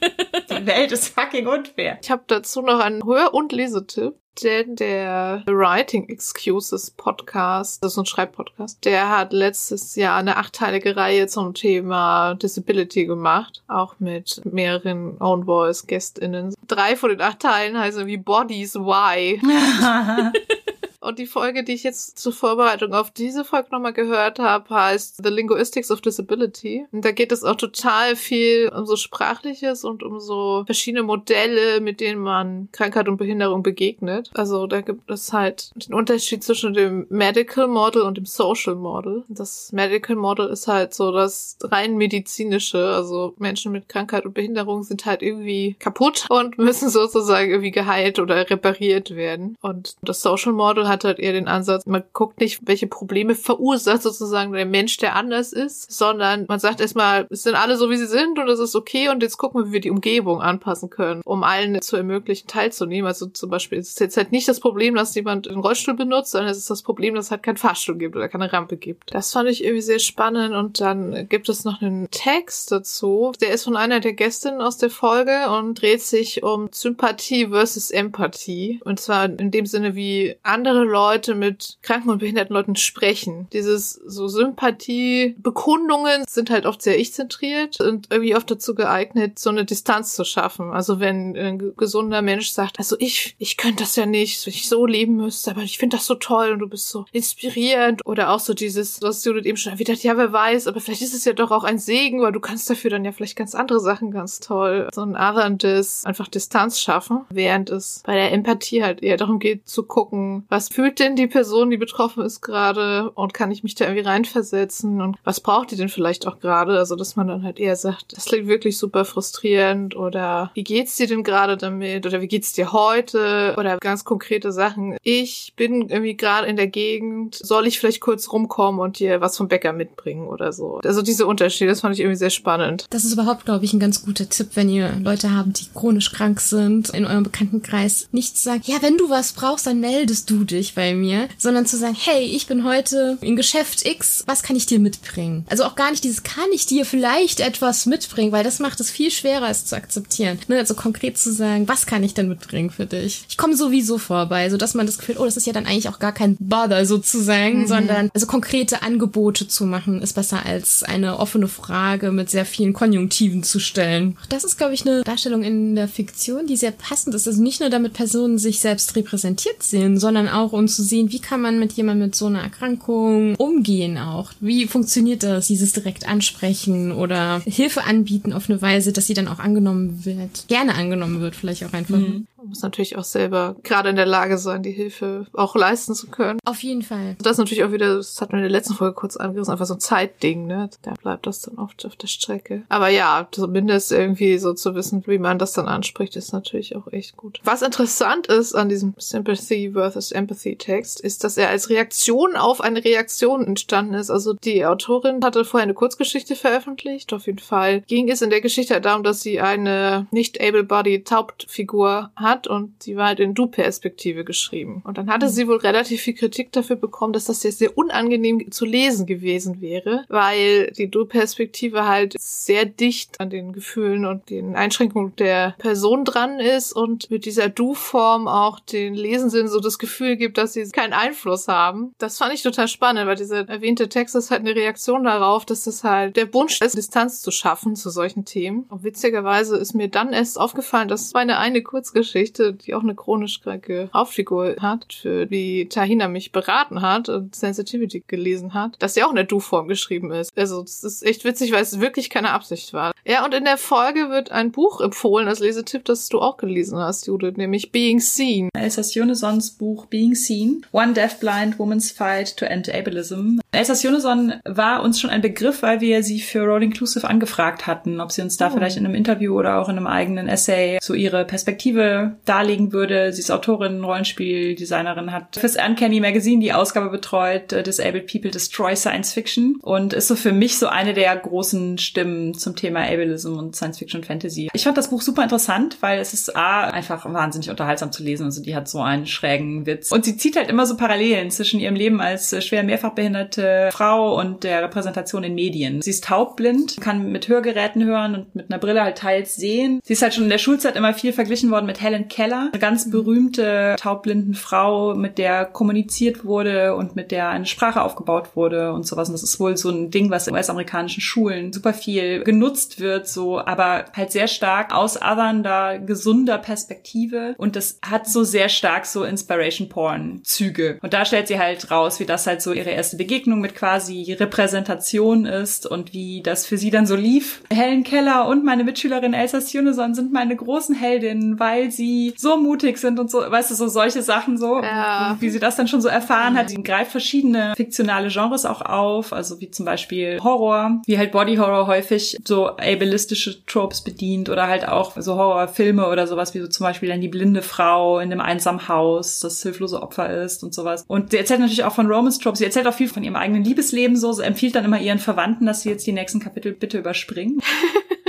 [0.67, 1.99] Welt ist fucking unfair.
[2.03, 4.15] Ich habe dazu noch einen Hör- und Lesetipp.
[4.45, 10.97] Denn der Writing Excuses Podcast, das ist ein Schreibpodcast, der hat letztes Jahr eine achteilige
[10.97, 16.55] Reihe zum Thema Disability gemacht, auch mit mehreren Own Voice GästInnen.
[16.69, 19.41] Drei von den acht Teilen heißen wie Bodies Why.
[21.01, 25.21] Und die Folge, die ich jetzt zur Vorbereitung auf diese Folge nochmal gehört habe, heißt
[25.23, 26.87] The Linguistics of Disability.
[26.93, 31.81] Und da geht es auch total viel um so Sprachliches und um so verschiedene Modelle,
[31.81, 34.31] mit denen man Krankheit und Behinderung begegnet.
[34.35, 39.25] Also da gibt es halt den Unterschied zwischen dem Medical Model und dem Social Model.
[39.29, 42.91] Das Medical Model ist halt so das rein medizinische.
[42.91, 48.19] Also Menschen mit Krankheit und Behinderung sind halt irgendwie kaputt und müssen sozusagen irgendwie geheilt
[48.19, 49.57] oder repariert werden.
[49.63, 54.03] Und das Social Model hat halt eher den Ansatz, man guckt nicht, welche Probleme verursacht
[54.03, 57.97] sozusagen der Mensch, der anders ist, sondern man sagt erstmal, es sind alle so, wie
[57.97, 60.91] sie sind und es ist okay und jetzt gucken wir, wie wir die Umgebung anpassen
[60.91, 63.07] können, um allen zu ermöglichen, teilzunehmen.
[63.07, 66.51] Also zum Beispiel ist jetzt halt nicht das Problem, dass jemand einen Rollstuhl benutzt, sondern
[66.51, 69.15] es ist das Problem, dass es halt keinen Fahrstuhl gibt oder keine Rampe gibt.
[69.15, 73.33] Das fand ich irgendwie sehr spannend und dann gibt es noch einen Text dazu.
[73.41, 77.91] Der ist von einer der Gästinnen aus der Folge und dreht sich um Sympathie versus
[77.91, 78.81] Empathie.
[78.85, 83.49] Und zwar in dem Sinne, wie andere Leute mit kranken und behinderten Leuten sprechen.
[83.53, 89.65] Dieses so Sympathiebekundungen sind halt oft sehr ich-zentriert und irgendwie oft dazu geeignet, so eine
[89.65, 90.71] Distanz zu schaffen.
[90.73, 94.69] Also wenn ein gesunder Mensch sagt, also ich, ich könnte das ja nicht, wenn ich
[94.69, 98.05] so leben müsste, aber ich finde das so toll und du bist so inspirierend.
[98.05, 101.15] Oder auch so dieses, was Judith eben schon erwidert, ja, wer weiß, aber vielleicht ist
[101.15, 103.81] es ja doch auch ein Segen, weil du kannst dafür dann ja vielleicht ganz andere
[103.81, 104.89] Sachen ganz toll.
[104.95, 109.69] So ein ahnendes, einfach Distanz schaffen, während es bei der Empathie halt eher darum geht
[109.69, 113.75] zu gucken, was fühlt denn die Person, die betroffen ist gerade und kann ich mich
[113.75, 116.79] da irgendwie reinversetzen und was braucht die denn vielleicht auch gerade?
[116.79, 120.97] Also, dass man dann halt eher sagt, das klingt wirklich super frustrierend oder wie geht's
[120.97, 124.97] dir denn gerade damit oder wie geht's dir heute oder ganz konkrete Sachen.
[125.03, 129.37] Ich bin irgendwie gerade in der Gegend, soll ich vielleicht kurz rumkommen und dir was
[129.37, 130.81] vom Bäcker mitbringen oder so?
[130.85, 132.87] Also diese Unterschiede, das fand ich irgendwie sehr spannend.
[132.91, 136.13] Das ist überhaupt, glaube ich, ein ganz guter Tipp, wenn ihr Leute habt, die chronisch
[136.13, 140.31] krank sind, in eurem Bekanntenkreis, nicht zu sagen, ja, wenn du was brauchst, dann meldest
[140.31, 144.25] du dich dich bei mir, sondern zu sagen, hey, ich bin heute in Geschäft X,
[144.27, 145.45] was kann ich dir mitbringen?
[145.49, 148.91] Also auch gar nicht dieses, kann ich dir vielleicht etwas mitbringen, weil das macht es
[148.91, 150.39] viel schwerer, es zu akzeptieren.
[150.49, 150.59] Ne?
[150.59, 153.25] Also konkret zu sagen, was kann ich denn mitbringen für dich?
[153.29, 155.89] Ich komme sowieso vorbei, so dass man das Gefühl, oh, das ist ja dann eigentlich
[155.89, 157.67] auch gar kein Bother sozusagen, mhm.
[157.67, 162.73] sondern also konkrete Angebote zu machen, ist besser als eine offene Frage mit sehr vielen
[162.73, 164.17] Konjunktiven zu stellen.
[164.29, 167.27] Das ist, glaube ich, eine Darstellung in der Fiktion, die sehr passend ist.
[167.27, 171.13] Also nicht nur damit Personen sich selbst repräsentiert sehen, sondern auch auch, um zu sehen,
[171.13, 174.33] wie kann man mit jemandem mit so einer Erkrankung umgehen auch.
[174.41, 179.29] Wie funktioniert das, dieses direkt ansprechen oder Hilfe anbieten auf eine Weise, dass sie dann
[179.29, 181.99] auch angenommen wird, gerne angenommen wird, vielleicht auch einfach.
[181.99, 182.27] Mhm.
[182.41, 186.07] Man muss natürlich auch selber gerade in der Lage sein, die Hilfe auch leisten zu
[186.09, 186.39] können.
[186.47, 187.17] Auf jeden Fall.
[187.19, 189.67] Das ist natürlich auch wieder, das hatten wir in der letzten Folge kurz angerissen, einfach
[189.67, 190.71] so ein Zeitding, ne?
[190.81, 192.63] Da bleibt das dann oft auf der Strecke.
[192.71, 196.91] Aber ja, zumindest irgendwie so zu wissen, wie man das dann anspricht, ist natürlich auch
[196.91, 197.41] echt gut.
[197.45, 202.63] Was interessant ist an diesem Sympathy versus Empathy Text, ist, dass er als Reaktion auf
[202.63, 204.09] eine Reaktion entstanden ist.
[204.09, 207.13] Also die Autorin hatte vorher eine Kurzgeschichte veröffentlicht.
[207.13, 212.11] Auf jeden Fall ging es in der Geschichte darum, dass sie eine nicht able-bodied Hauptfigur
[212.17, 214.83] hat hat und sie war halt in Du-Perspektive geschrieben.
[214.85, 218.51] Und dann hatte sie wohl relativ viel Kritik dafür bekommen, dass das jetzt sehr unangenehm
[218.51, 224.55] zu lesen gewesen wäre, weil die Du-Perspektive halt sehr dicht an den Gefühlen und den
[224.55, 230.17] Einschränkungen der Person dran ist und mit dieser Du-Form auch den Lesenden so das Gefühl
[230.17, 231.93] gibt, dass sie keinen Einfluss haben.
[231.99, 235.67] Das fand ich total spannend, weil dieser erwähnte Text ist halt eine Reaktion darauf, dass
[235.67, 238.67] es halt der Wunsch ist, Distanz zu schaffen zu solchen Themen.
[238.69, 242.95] Und witzigerweise ist mir dann erst aufgefallen, dass meine eine Kurzgeschichte Geschichte, die auch eine
[242.95, 248.95] chronisch kranke Hauptfigur hat, für die Tahina mich beraten hat und Sensitivity gelesen hat, dass
[248.95, 250.37] sie auch in der Du-Form geschrieben ist.
[250.37, 252.93] Also das ist echt witzig, weil es wirklich keine Absicht war.
[253.05, 256.79] Ja, und in der Folge wird ein Buch empfohlen als Lesetipp, das du auch gelesen
[256.79, 258.51] hast, Judith, nämlich Being Seen.
[258.55, 263.41] Elsas Jonesons Buch Being Seen, One Deafblind Woman's Fight to End Ableism.
[263.53, 268.01] Elsas Joneson war uns schon ein Begriff, weil wir sie für Roll Inclusive angefragt hatten,
[268.01, 268.51] ob sie uns da oh.
[268.51, 273.13] vielleicht in einem Interview oder auch in einem eigenen Essay so ihre Perspektive darlegen würde.
[273.13, 278.77] Sie ist Autorin, Rollenspieldesignerin, hat fürs Uncanny Magazine die Ausgabe betreut, uh, Disabled People Destroy
[278.77, 283.37] Science Fiction und ist so für mich so eine der großen Stimmen zum Thema Ableism
[283.37, 284.49] und Science Fiction Fantasy.
[284.53, 288.25] Ich fand das Buch super interessant, weil es ist A, einfach wahnsinnig unterhaltsam zu lesen.
[288.25, 289.91] Also die hat so einen schrägen Witz.
[289.91, 293.71] Und sie zieht halt immer so Parallelen zwischen ihrem Leben als äh, schwer mehrfach behinderte
[293.73, 295.83] Frau und der Repräsentation in Medien.
[295.83, 299.81] Sie ist taubblind, kann mit Hörgeräten hören und mit einer Brille halt teils sehen.
[299.85, 302.61] Sie ist halt schon in der Schulzeit immer viel verglichen worden mit Helen Keller, eine
[302.61, 308.73] ganz berühmte taubblinden Frau, mit der kommuniziert wurde und mit der eine Sprache aufgebaut wurde
[308.73, 309.09] und sowas.
[309.09, 313.09] Und das ist wohl so ein Ding, was in US-amerikanischen Schulen super viel genutzt wird,
[313.09, 317.35] so, aber halt sehr stark aus othernder, gesunder Perspektive.
[317.39, 320.79] Und das hat so sehr stark so Inspiration Porn Züge.
[320.83, 324.13] Und da stellt sie halt raus, wie das halt so ihre erste Begegnung mit quasi
[324.13, 327.43] Repräsentation ist und wie das für sie dann so lief.
[327.53, 332.79] Helen Keller und meine Mitschülerin Elsa Sjuneson sind meine großen Heldinnen, weil sie so mutig
[332.79, 335.17] sind und so, weißt du, so solche Sachen so, ja.
[335.21, 336.39] wie sie das dann schon so erfahren mhm.
[336.39, 336.51] hat.
[336.51, 341.37] Sie greift verschiedene fiktionale Genres auch auf, also wie zum Beispiel Horror, wie halt Body
[341.37, 346.49] Horror häufig so ableistische Tropes bedient oder halt auch so Horrorfilme oder sowas wie so
[346.49, 350.55] zum Beispiel dann die blinde Frau in einem einsamen Haus, das hilflose Opfer ist und
[350.55, 350.85] sowas.
[350.87, 352.39] Und sie erzählt natürlich auch von Romance Tropes.
[352.39, 354.13] Sie erzählt auch viel von ihrem eigenen Liebesleben so.
[354.13, 357.41] Sie empfiehlt dann immer ihren Verwandten, dass sie jetzt die nächsten Kapitel bitte überspringen.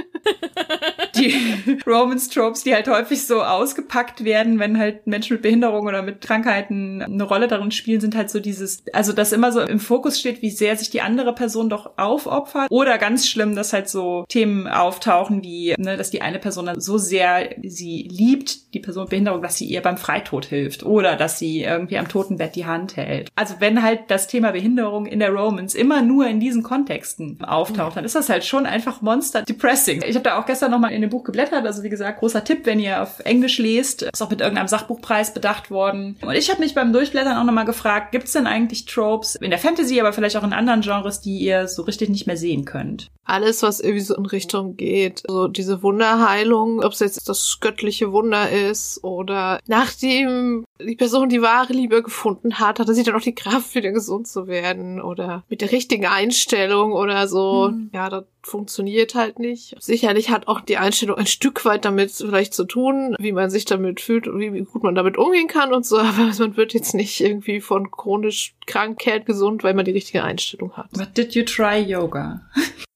[1.21, 6.01] die Romance Tropes, die halt häufig so ausgepackt werden, wenn halt Menschen mit Behinderung oder
[6.01, 9.79] mit Krankheiten eine Rolle darin spielen, sind halt so dieses, also dass immer so im
[9.79, 12.69] Fokus steht, wie sehr sich die andere Person doch aufopfert.
[12.69, 16.81] Oder ganz schlimm, dass halt so Themen auftauchen wie, ne, dass die eine Person dann
[16.81, 20.83] so sehr sie liebt, die Person mit Behinderung, dass sie ihr beim Freitod hilft.
[20.83, 23.29] Oder dass sie irgendwie am Totenbett die Hand hält.
[23.35, 27.97] Also wenn halt das Thema Behinderung in der Romance immer nur in diesen Kontexten auftaucht,
[27.97, 30.01] dann ist das halt schon einfach monster depressing.
[30.07, 31.67] Ich habe da auch gestern nochmal in dem Buch geblättert.
[31.67, 34.01] Also wie gesagt, großer Tipp, wenn ihr auf Englisch lest.
[34.01, 36.17] Ist auch mit irgendeinem Sachbuchpreis bedacht worden.
[36.21, 39.51] Und ich habe mich beim Durchblättern auch nochmal gefragt, gibt es denn eigentlich Tropes in
[39.51, 42.65] der Fantasy, aber vielleicht auch in anderen Genres, die ihr so richtig nicht mehr sehen
[42.65, 43.11] könnt?
[43.23, 45.21] Alles, was irgendwie so in Richtung geht.
[45.29, 51.41] Also diese Wunderheilung, ob es jetzt das göttliche Wunder ist oder nachdem die Person die
[51.41, 55.43] wahre Liebe gefunden hat, hatte sie dann auch die Kraft, wieder gesund zu werden oder
[55.49, 57.69] mit der richtigen Einstellung oder so.
[57.71, 57.89] Mhm.
[57.93, 59.75] Ja, das funktioniert halt nicht.
[59.79, 63.65] Sicherlich hat auch die Einstellung ein Stück weit damit vielleicht zu tun, wie man sich
[63.65, 66.93] damit fühlt und wie gut man damit umgehen kann und so, aber man wird jetzt
[66.93, 70.91] nicht irgendwie von chronisch Krankheit gesund, weil man die richtige Einstellung hat.
[70.91, 72.41] But did you try yoga?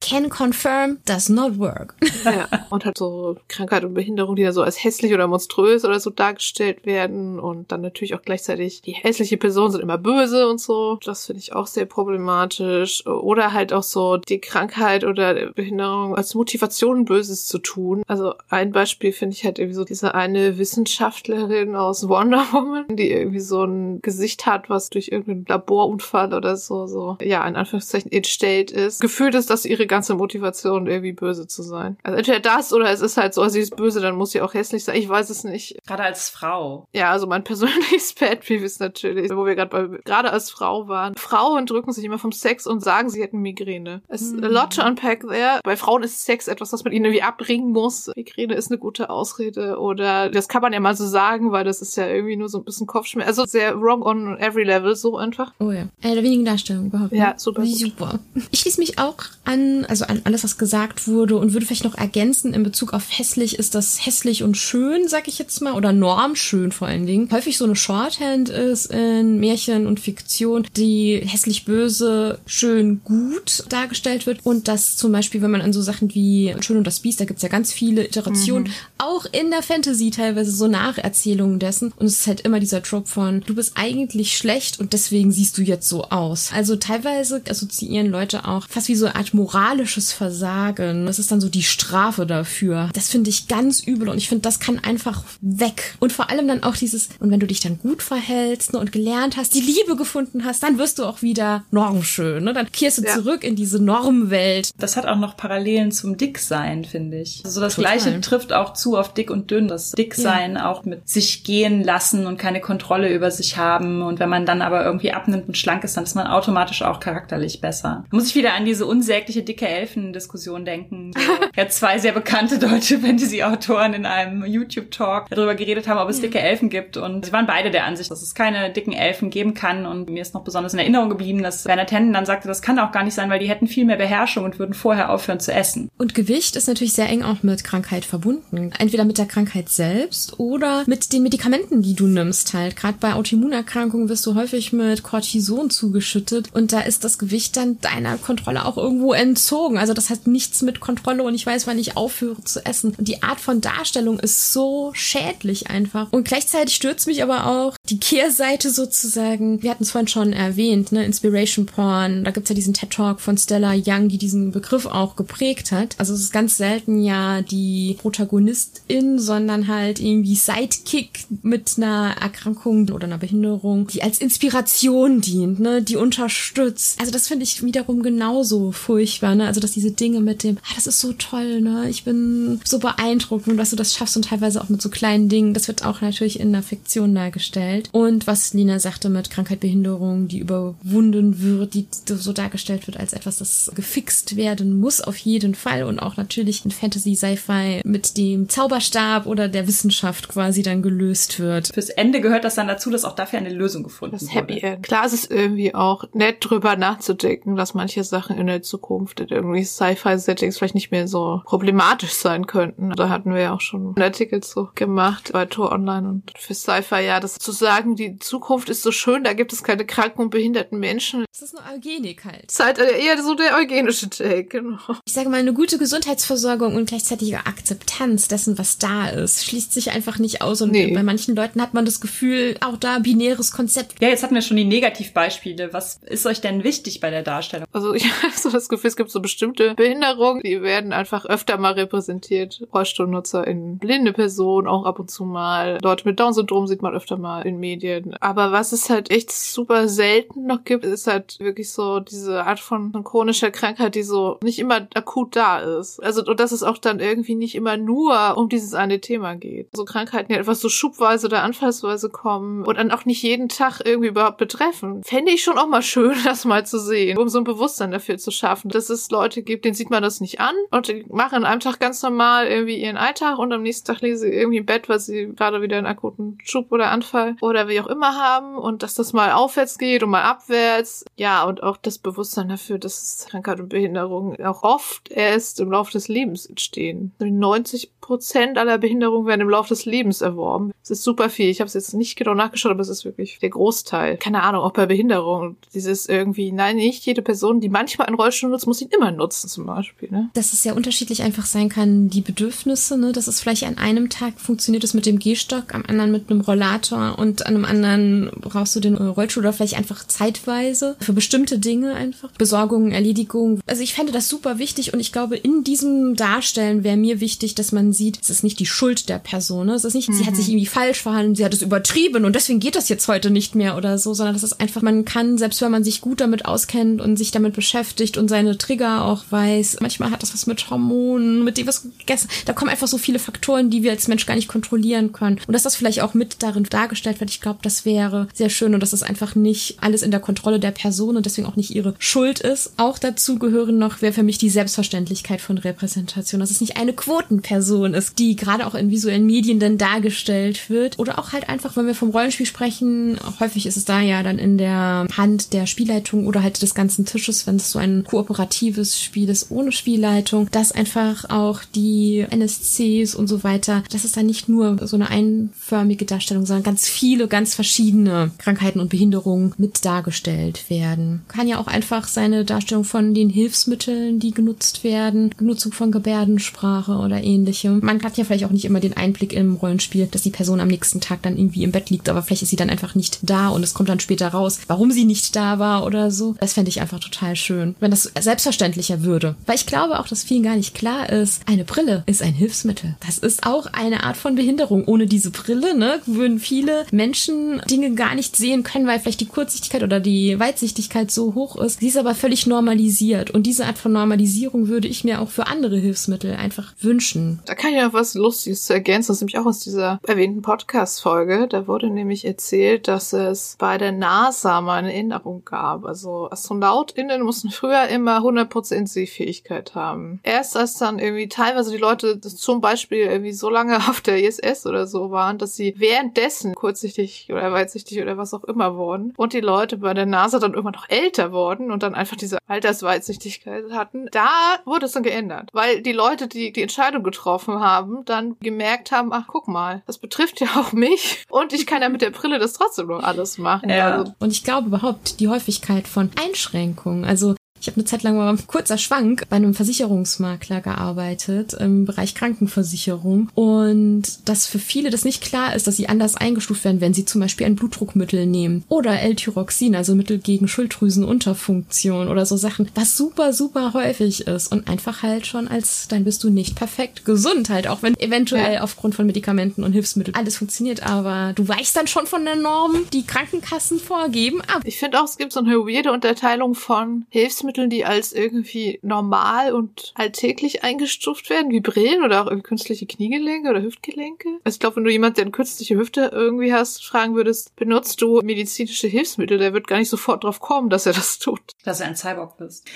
[0.05, 1.95] Can confirm does not work.
[2.25, 5.99] ja, und halt so Krankheit und Behinderung, die dann so als hässlich oder monströs oder
[5.99, 10.61] so dargestellt werden und dann natürlich auch gleichzeitig die hässliche Person sind immer böse und
[10.61, 10.99] so.
[11.03, 13.03] Das finde ich auch sehr problematisch.
[13.07, 18.03] Oder halt auch so die Krankheit oder Behinderung als Motivation Böses zu tun.
[18.05, 23.09] Also ein Beispiel finde ich halt irgendwie so diese eine Wissenschaftlerin aus Wonder Woman, die
[23.09, 28.11] irgendwie so ein Gesicht hat, was durch irgendeinen Laborunfall oder so, so, ja, in Anführungszeichen
[28.11, 29.01] entstellt ist.
[29.01, 31.97] Gefühlt ist, dass ihre ganze Motivation irgendwie böse zu sein.
[32.03, 34.53] Also entweder das oder es ist halt so, sie ist böse, dann muss sie auch
[34.53, 34.97] hässlich sein.
[34.97, 35.77] Ich weiß es nicht.
[35.87, 36.85] Gerade als Frau.
[36.93, 41.15] Ja, also mein persönliches Pet Peeve ist natürlich, wo wir gerade gerade als Frau waren.
[41.15, 44.01] Frauen drücken sich immer vom Sex und sagen, sie hätten Migräne.
[44.09, 45.61] Es ist a lot to unpack there.
[45.63, 48.11] Bei Frauen ist Sex etwas, was man ihnen irgendwie abbringen muss.
[48.17, 51.81] Migräne ist eine gute Ausrede oder das kann man ja mal so sagen, weil das
[51.81, 53.27] ist ja irgendwie nur so ein bisschen Kopfschmerz.
[53.27, 55.53] Also sehr wrong on every level, so einfach.
[55.59, 55.87] Oh ja.
[56.01, 57.13] Äh, der wenigen Darstellung überhaupt.
[57.13, 57.65] Ja, super.
[57.65, 58.19] Super.
[58.51, 61.95] Ich schließe mich auch an, also an alles, was gesagt wurde und würde vielleicht noch
[61.95, 65.93] ergänzen in Bezug auf hässlich ist das hässlich und schön, sag ich jetzt mal, oder
[65.93, 67.29] normschön vor allen Dingen.
[67.31, 74.25] Häufig so eine Shorthand ist in Märchen und Fiktion, die hässlich böse, schön gut dargestellt
[74.25, 77.19] wird und das zum Beispiel, wenn man an so Sachen wie Schön und das Biest,
[77.19, 78.73] da gibt's ja ganz viele Iterationen, mhm.
[78.97, 83.07] auch in der Fantasy teilweise so Nacherzählungen dessen und es ist halt immer dieser Trope
[83.07, 86.51] von, du bist eigentlich schlecht und deswegen siehst du jetzt so aus.
[86.53, 91.05] Also teilweise assoziieren Leute auch fast wie so eine Art Moral moralisches Versagen.
[91.05, 92.89] Das ist dann so die Strafe dafür.
[92.93, 95.95] Das finde ich ganz übel und ich finde, das kann einfach weg.
[95.99, 98.91] Und vor allem dann auch dieses, und wenn du dich dann gut verhältst ne, und
[98.91, 102.43] gelernt hast, die Liebe gefunden hast, dann wirst du auch wieder normschön.
[102.43, 102.53] Ne?
[102.53, 103.13] Dann kehrst du ja.
[103.13, 104.69] zurück in diese Normwelt.
[104.77, 107.41] Das hat auch noch Parallelen zum Dicksein, finde ich.
[107.43, 107.97] Also das Total.
[107.97, 109.67] Gleiche trifft auch zu auf dick und dünn.
[109.67, 110.71] Das Dicksein ja.
[110.71, 114.01] auch mit sich gehen lassen und keine Kontrolle über sich haben.
[114.01, 116.99] Und wenn man dann aber irgendwie abnimmt und schlank ist, dann ist man automatisch auch
[117.01, 118.05] charakterlich besser.
[118.09, 121.11] Da muss ich wieder an diese unsägliche dicke Elfen-Diskussion denken.
[121.55, 126.39] ja, zwei sehr bekannte deutsche Fantasy-Autoren in einem YouTube-Talk darüber geredet haben, ob es dicke
[126.39, 126.97] Elfen gibt.
[126.97, 129.85] Und sie waren beide der Ansicht, dass es keine dicken Elfen geben kann.
[129.85, 132.79] Und mir ist noch besonders in Erinnerung geblieben, dass Werner Tennen dann sagte, das kann
[132.79, 135.51] auch gar nicht sein, weil die hätten viel mehr Beherrschung und würden vorher aufhören zu
[135.51, 135.89] essen.
[135.97, 138.71] Und Gewicht ist natürlich sehr eng auch mit Krankheit verbunden.
[138.77, 142.75] Entweder mit der Krankheit selbst oder mit den Medikamenten, die du nimmst halt.
[142.75, 147.79] Gerade bei Autoimmunerkrankungen wirst du häufig mit Cortison zugeschüttet und da ist das Gewicht dann
[147.81, 149.54] deiner Kontrolle auch irgendwo entzogen.
[149.77, 152.93] Also das hat nichts mit Kontrolle und ich weiß, wann ich aufhöre zu essen.
[152.97, 156.11] Und die Art von Darstellung ist so schädlich einfach.
[156.11, 159.61] Und gleichzeitig stürzt mich aber auch die Kehrseite sozusagen.
[159.61, 161.05] Wir hatten es vorhin schon erwähnt, ne?
[161.05, 162.23] Inspiration Porn.
[162.23, 165.95] Da gibt's ja diesen TED Talk von Stella Young, die diesen Begriff auch geprägt hat.
[165.97, 172.89] Also es ist ganz selten ja die Protagonistin, sondern halt irgendwie Sidekick mit einer Erkrankung
[172.89, 175.81] oder einer Behinderung, die als Inspiration dient, ne?
[175.81, 176.99] Die unterstützt.
[176.99, 179.44] Also das finde ich wiederum genauso furchtbar, ne?
[179.47, 181.89] Also dass diese Dinge mit dem, ah, das ist so toll, ne?
[181.89, 185.53] Ich bin so beeindruckend, dass du das schaffst und teilweise auch mit so kleinen Dingen.
[185.53, 187.89] Das wird auch natürlich in der Fiktion dargestellt.
[187.91, 193.13] Und was Lina sagte mit Krankheit, Behinderung, die überwunden wird, die so dargestellt wird als
[193.13, 198.17] etwas, das gefixt werden muss auf jeden Fall und auch natürlich in Fantasy, Sci-Fi mit
[198.17, 201.71] dem Zauberstab oder der Wissenschaft quasi dann gelöst wird.
[201.73, 204.83] Fürs Ende gehört das dann dazu, dass auch dafür eine Lösung gefunden das Happy End.
[204.83, 209.27] Klar, es ist irgendwie auch nett drüber nachzudenken, dass manche Sachen in der Zukunft in
[209.35, 212.91] irgendwie Sci-Fi-Settings vielleicht nicht mehr so problematisch sein könnten.
[212.91, 216.53] Da hatten wir ja auch schon einen Artikel zu gemacht bei Tor Online und für
[216.53, 220.21] Sci-Fi, ja, das zu sagen, die Zukunft ist so schön, da gibt es keine kranken
[220.21, 221.25] und behinderten Menschen.
[221.31, 222.49] Das ist eine Eugenik halt.
[222.49, 224.79] Zeit eher so der eugenische Take, genau.
[225.05, 229.91] Ich sage mal, eine gute Gesundheitsversorgung und gleichzeitige Akzeptanz dessen, was da ist, schließt sich
[229.91, 230.93] einfach nicht aus und nee.
[230.93, 234.01] bei manchen Leuten hat man das Gefühl, auch da binäres Konzept.
[234.01, 235.73] Ja, jetzt hatten wir schon die Negativbeispiele.
[235.73, 237.67] Was ist euch denn wichtig bei der Darstellung?
[237.71, 241.57] Also ich habe so das Gefühl, es gibt so bestimmte Behinderungen, die werden einfach öfter
[241.57, 242.61] mal repräsentiert.
[242.73, 245.79] Rollstuhlnutzer in blinde Personen, auch ab und zu mal.
[245.81, 248.13] Leute mit Down-Syndrom sieht man öfter mal in Medien.
[248.19, 252.59] Aber was es halt echt super selten noch gibt, ist halt wirklich so diese Art
[252.59, 256.03] von chronischer Krankheit, die so nicht immer akut da ist.
[256.03, 259.69] Also, und dass es auch dann irgendwie nicht immer nur um dieses eine Thema geht.
[259.73, 263.79] So Krankheiten, die etwas so schubweise oder anfallsweise kommen und dann auch nicht jeden Tag
[263.85, 265.01] irgendwie überhaupt betreffen.
[265.05, 268.17] Fände ich schon auch mal schön, das mal zu sehen, um so ein Bewusstsein dafür
[268.17, 271.35] zu schaffen, dass es Leute gibt, denen sieht man das nicht an und die machen
[271.35, 274.57] an einem Tag ganz normal irgendwie ihren Alltag und am nächsten Tag liegen sie irgendwie
[274.57, 278.15] im Bett, weil sie gerade wieder einen akuten Schub oder Anfall oder wie auch immer
[278.15, 281.05] haben und dass das mal aufwärts geht und mal abwärts.
[281.15, 285.91] Ja, und auch das Bewusstsein dafür, dass Krankheit und Behinderung auch oft erst im Laufe
[285.91, 287.13] des Lebens entstehen.
[287.19, 290.71] 90 Prozent aller Behinderungen werden im Laufe des Lebens erworben.
[290.81, 291.49] Das ist super viel.
[291.49, 294.17] Ich habe es jetzt nicht genau nachgeschaut, aber es ist wirklich der Großteil.
[294.17, 295.57] Keine Ahnung, auch bei Behinderung.
[295.73, 299.49] Dieses irgendwie, nein, nicht jede Person, die manchmal einen Rollstuhl nutzt, muss ihn immer nutzen
[299.49, 300.09] zum Beispiel.
[300.11, 300.29] Ne?
[300.33, 302.97] Dass es sehr unterschiedlich einfach sein kann, die Bedürfnisse.
[302.97, 303.11] Ne?
[303.11, 306.41] Dass es vielleicht an einem Tag funktioniert es mit dem Gehstock, am anderen mit einem
[306.41, 311.59] Rollator und an einem anderen brauchst du den Rollstuhl oder vielleicht einfach zeitweise für bestimmte
[311.59, 312.31] Dinge einfach.
[312.31, 313.59] Besorgung, Erledigung.
[313.67, 317.55] Also ich fände das super wichtig und ich glaube, in diesem Darstellen wäre mir wichtig,
[317.55, 319.67] dass man sieht, es ist nicht die Schuld der Person.
[319.67, 319.73] Ne?
[319.73, 320.13] Es ist nicht, mhm.
[320.13, 320.37] sie hat mhm.
[320.37, 323.55] sich irgendwie falsch verhalten, sie hat es übertrieben und deswegen geht das jetzt heute nicht
[323.55, 326.45] mehr oder so, sondern das ist einfach, man kann, selbst wenn man sich gut damit
[326.45, 330.69] auskennt und sich damit beschäftigt und seine Trigger auch weiß, manchmal hat das was mit
[330.69, 332.29] Hormonen, mit dem was gegessen.
[332.45, 335.39] Da kommen einfach so viele Faktoren, die wir als Mensch gar nicht kontrollieren können.
[335.47, 338.73] Und dass das vielleicht auch mit darin dargestellt wird, ich glaube, das wäre sehr schön
[338.73, 341.75] und dass das einfach nicht alles in der Kontrolle der Person und deswegen auch nicht
[341.75, 342.73] ihre Schuld ist.
[342.77, 346.93] Auch dazu gehören noch, wäre für mich die Selbstverständlichkeit von Repräsentation, dass es nicht eine
[346.93, 350.99] Quotenperson ist, die gerade auch in visuellen Medien dann dargestellt wird.
[350.99, 354.39] Oder auch halt einfach, wenn wir vom Rollenspiel sprechen, häufig ist es da ja dann
[354.39, 358.74] in der Hand der Spielleitung oder halt des ganzen Tisches, wenn es so ein kooperatives
[358.83, 364.25] Spiel ist ohne Spielleitung, dass einfach auch die NSCs und so weiter, dass es dann
[364.25, 369.85] nicht nur so eine einförmige Darstellung, sondern ganz viele, ganz verschiedene Krankheiten und Behinderungen mit
[369.85, 371.21] dargestellt werden.
[371.27, 376.93] Kann ja auch einfach seine Darstellung von den Hilfsmitteln, die genutzt werden, Nutzung von Gebärdensprache
[376.93, 377.79] oder ähnlichem.
[377.83, 380.67] Man hat ja vielleicht auch nicht immer den Einblick im Rollenspiel, dass die Person am
[380.67, 383.49] nächsten Tag dann irgendwie im Bett liegt, aber vielleicht ist sie dann einfach nicht da
[383.49, 386.35] und es kommt dann später raus, warum sie nicht da war oder so.
[386.39, 387.75] Das fände ich einfach total schön.
[387.79, 389.35] Wenn das selbstverständlich verständlicher würde.
[389.45, 392.95] Weil ich glaube auch, dass vielen gar nicht klar ist, eine Brille ist ein Hilfsmittel.
[393.05, 394.85] Das ist auch eine Art von Behinderung.
[394.85, 399.27] Ohne diese Brille, ne, würden viele Menschen Dinge gar nicht sehen können, weil vielleicht die
[399.27, 401.79] Kurzsichtigkeit oder die Weitsichtigkeit so hoch ist.
[401.79, 403.31] Sie ist aber völlig normalisiert.
[403.31, 407.39] Und diese Art von Normalisierung würde ich mir auch für andere Hilfsmittel einfach wünschen.
[407.45, 409.09] Da kann ich noch was Lustiges zu ergänzen.
[409.09, 411.47] Das ist nämlich auch aus dieser erwähnten Podcast-Folge.
[411.47, 415.85] Da wurde nämlich erzählt, dass es bei der NASA mal eine Änderung gab.
[415.85, 420.19] Also AstronautInnen mussten früher immer 100% Sehfähigkeit haben.
[420.23, 424.65] Erst als dann irgendwie teilweise die Leute zum Beispiel irgendwie so lange auf der ISS
[424.65, 429.33] oder so waren, dass sie währenddessen kurzsichtig oder weitsichtig oder was auch immer wurden und
[429.33, 433.71] die Leute bei der NASA dann irgendwann noch älter wurden und dann einfach diese Altersweitsichtigkeit
[433.71, 434.29] hatten, da
[434.65, 435.49] wurde es dann geändert.
[435.53, 439.97] Weil die Leute, die die Entscheidung getroffen haben, dann gemerkt haben, ach guck mal, das
[439.97, 443.37] betrifft ja auch mich und ich kann ja mit der Brille das trotzdem noch alles
[443.37, 443.69] machen.
[443.69, 443.97] Ja.
[443.97, 447.05] Also, Und ich glaube überhaupt die Häufigkeit von Einschränkungen.
[447.05, 452.13] Also ich habe eine Zeit lang mal kurzer Schwank bei einem Versicherungsmakler gearbeitet im Bereich
[452.13, 456.93] Krankenversicherung und dass für viele das nicht klar ist, dass sie anders eingestuft werden, wenn
[456.93, 462.69] sie zum Beispiel ein Blutdruckmittel nehmen oder L-Tyroxin, also Mittel gegen Schilddrüsenunterfunktion oder so Sachen,
[462.75, 467.05] was super, super häufig ist und einfach halt schon als, dann bist du nicht perfekt
[467.05, 468.61] gesund halt, auch wenn eventuell Ja.
[468.61, 472.85] aufgrund von Medikamenten und Hilfsmitteln alles funktioniert, aber du weichst dann schon von der Norm,
[472.93, 474.61] die Krankenkassen vorgeben, ab.
[474.65, 479.53] Ich finde auch, es gibt so eine weirde Unterteilung von Hilfsmitteln, die als irgendwie normal
[479.53, 484.29] und alltäglich eingestuft werden, wie Brillen oder auch irgendwie künstliche Kniegelenke oder Hüftgelenke.
[484.43, 488.01] Also ich glaube, wenn du jemand, der eine künstliche Hüfte irgendwie hast, fragen würdest, benutzt
[488.01, 491.41] du medizinische Hilfsmittel, der wird gar nicht sofort drauf kommen, dass er das tut.
[491.63, 492.67] Dass du ein Cyborg bist.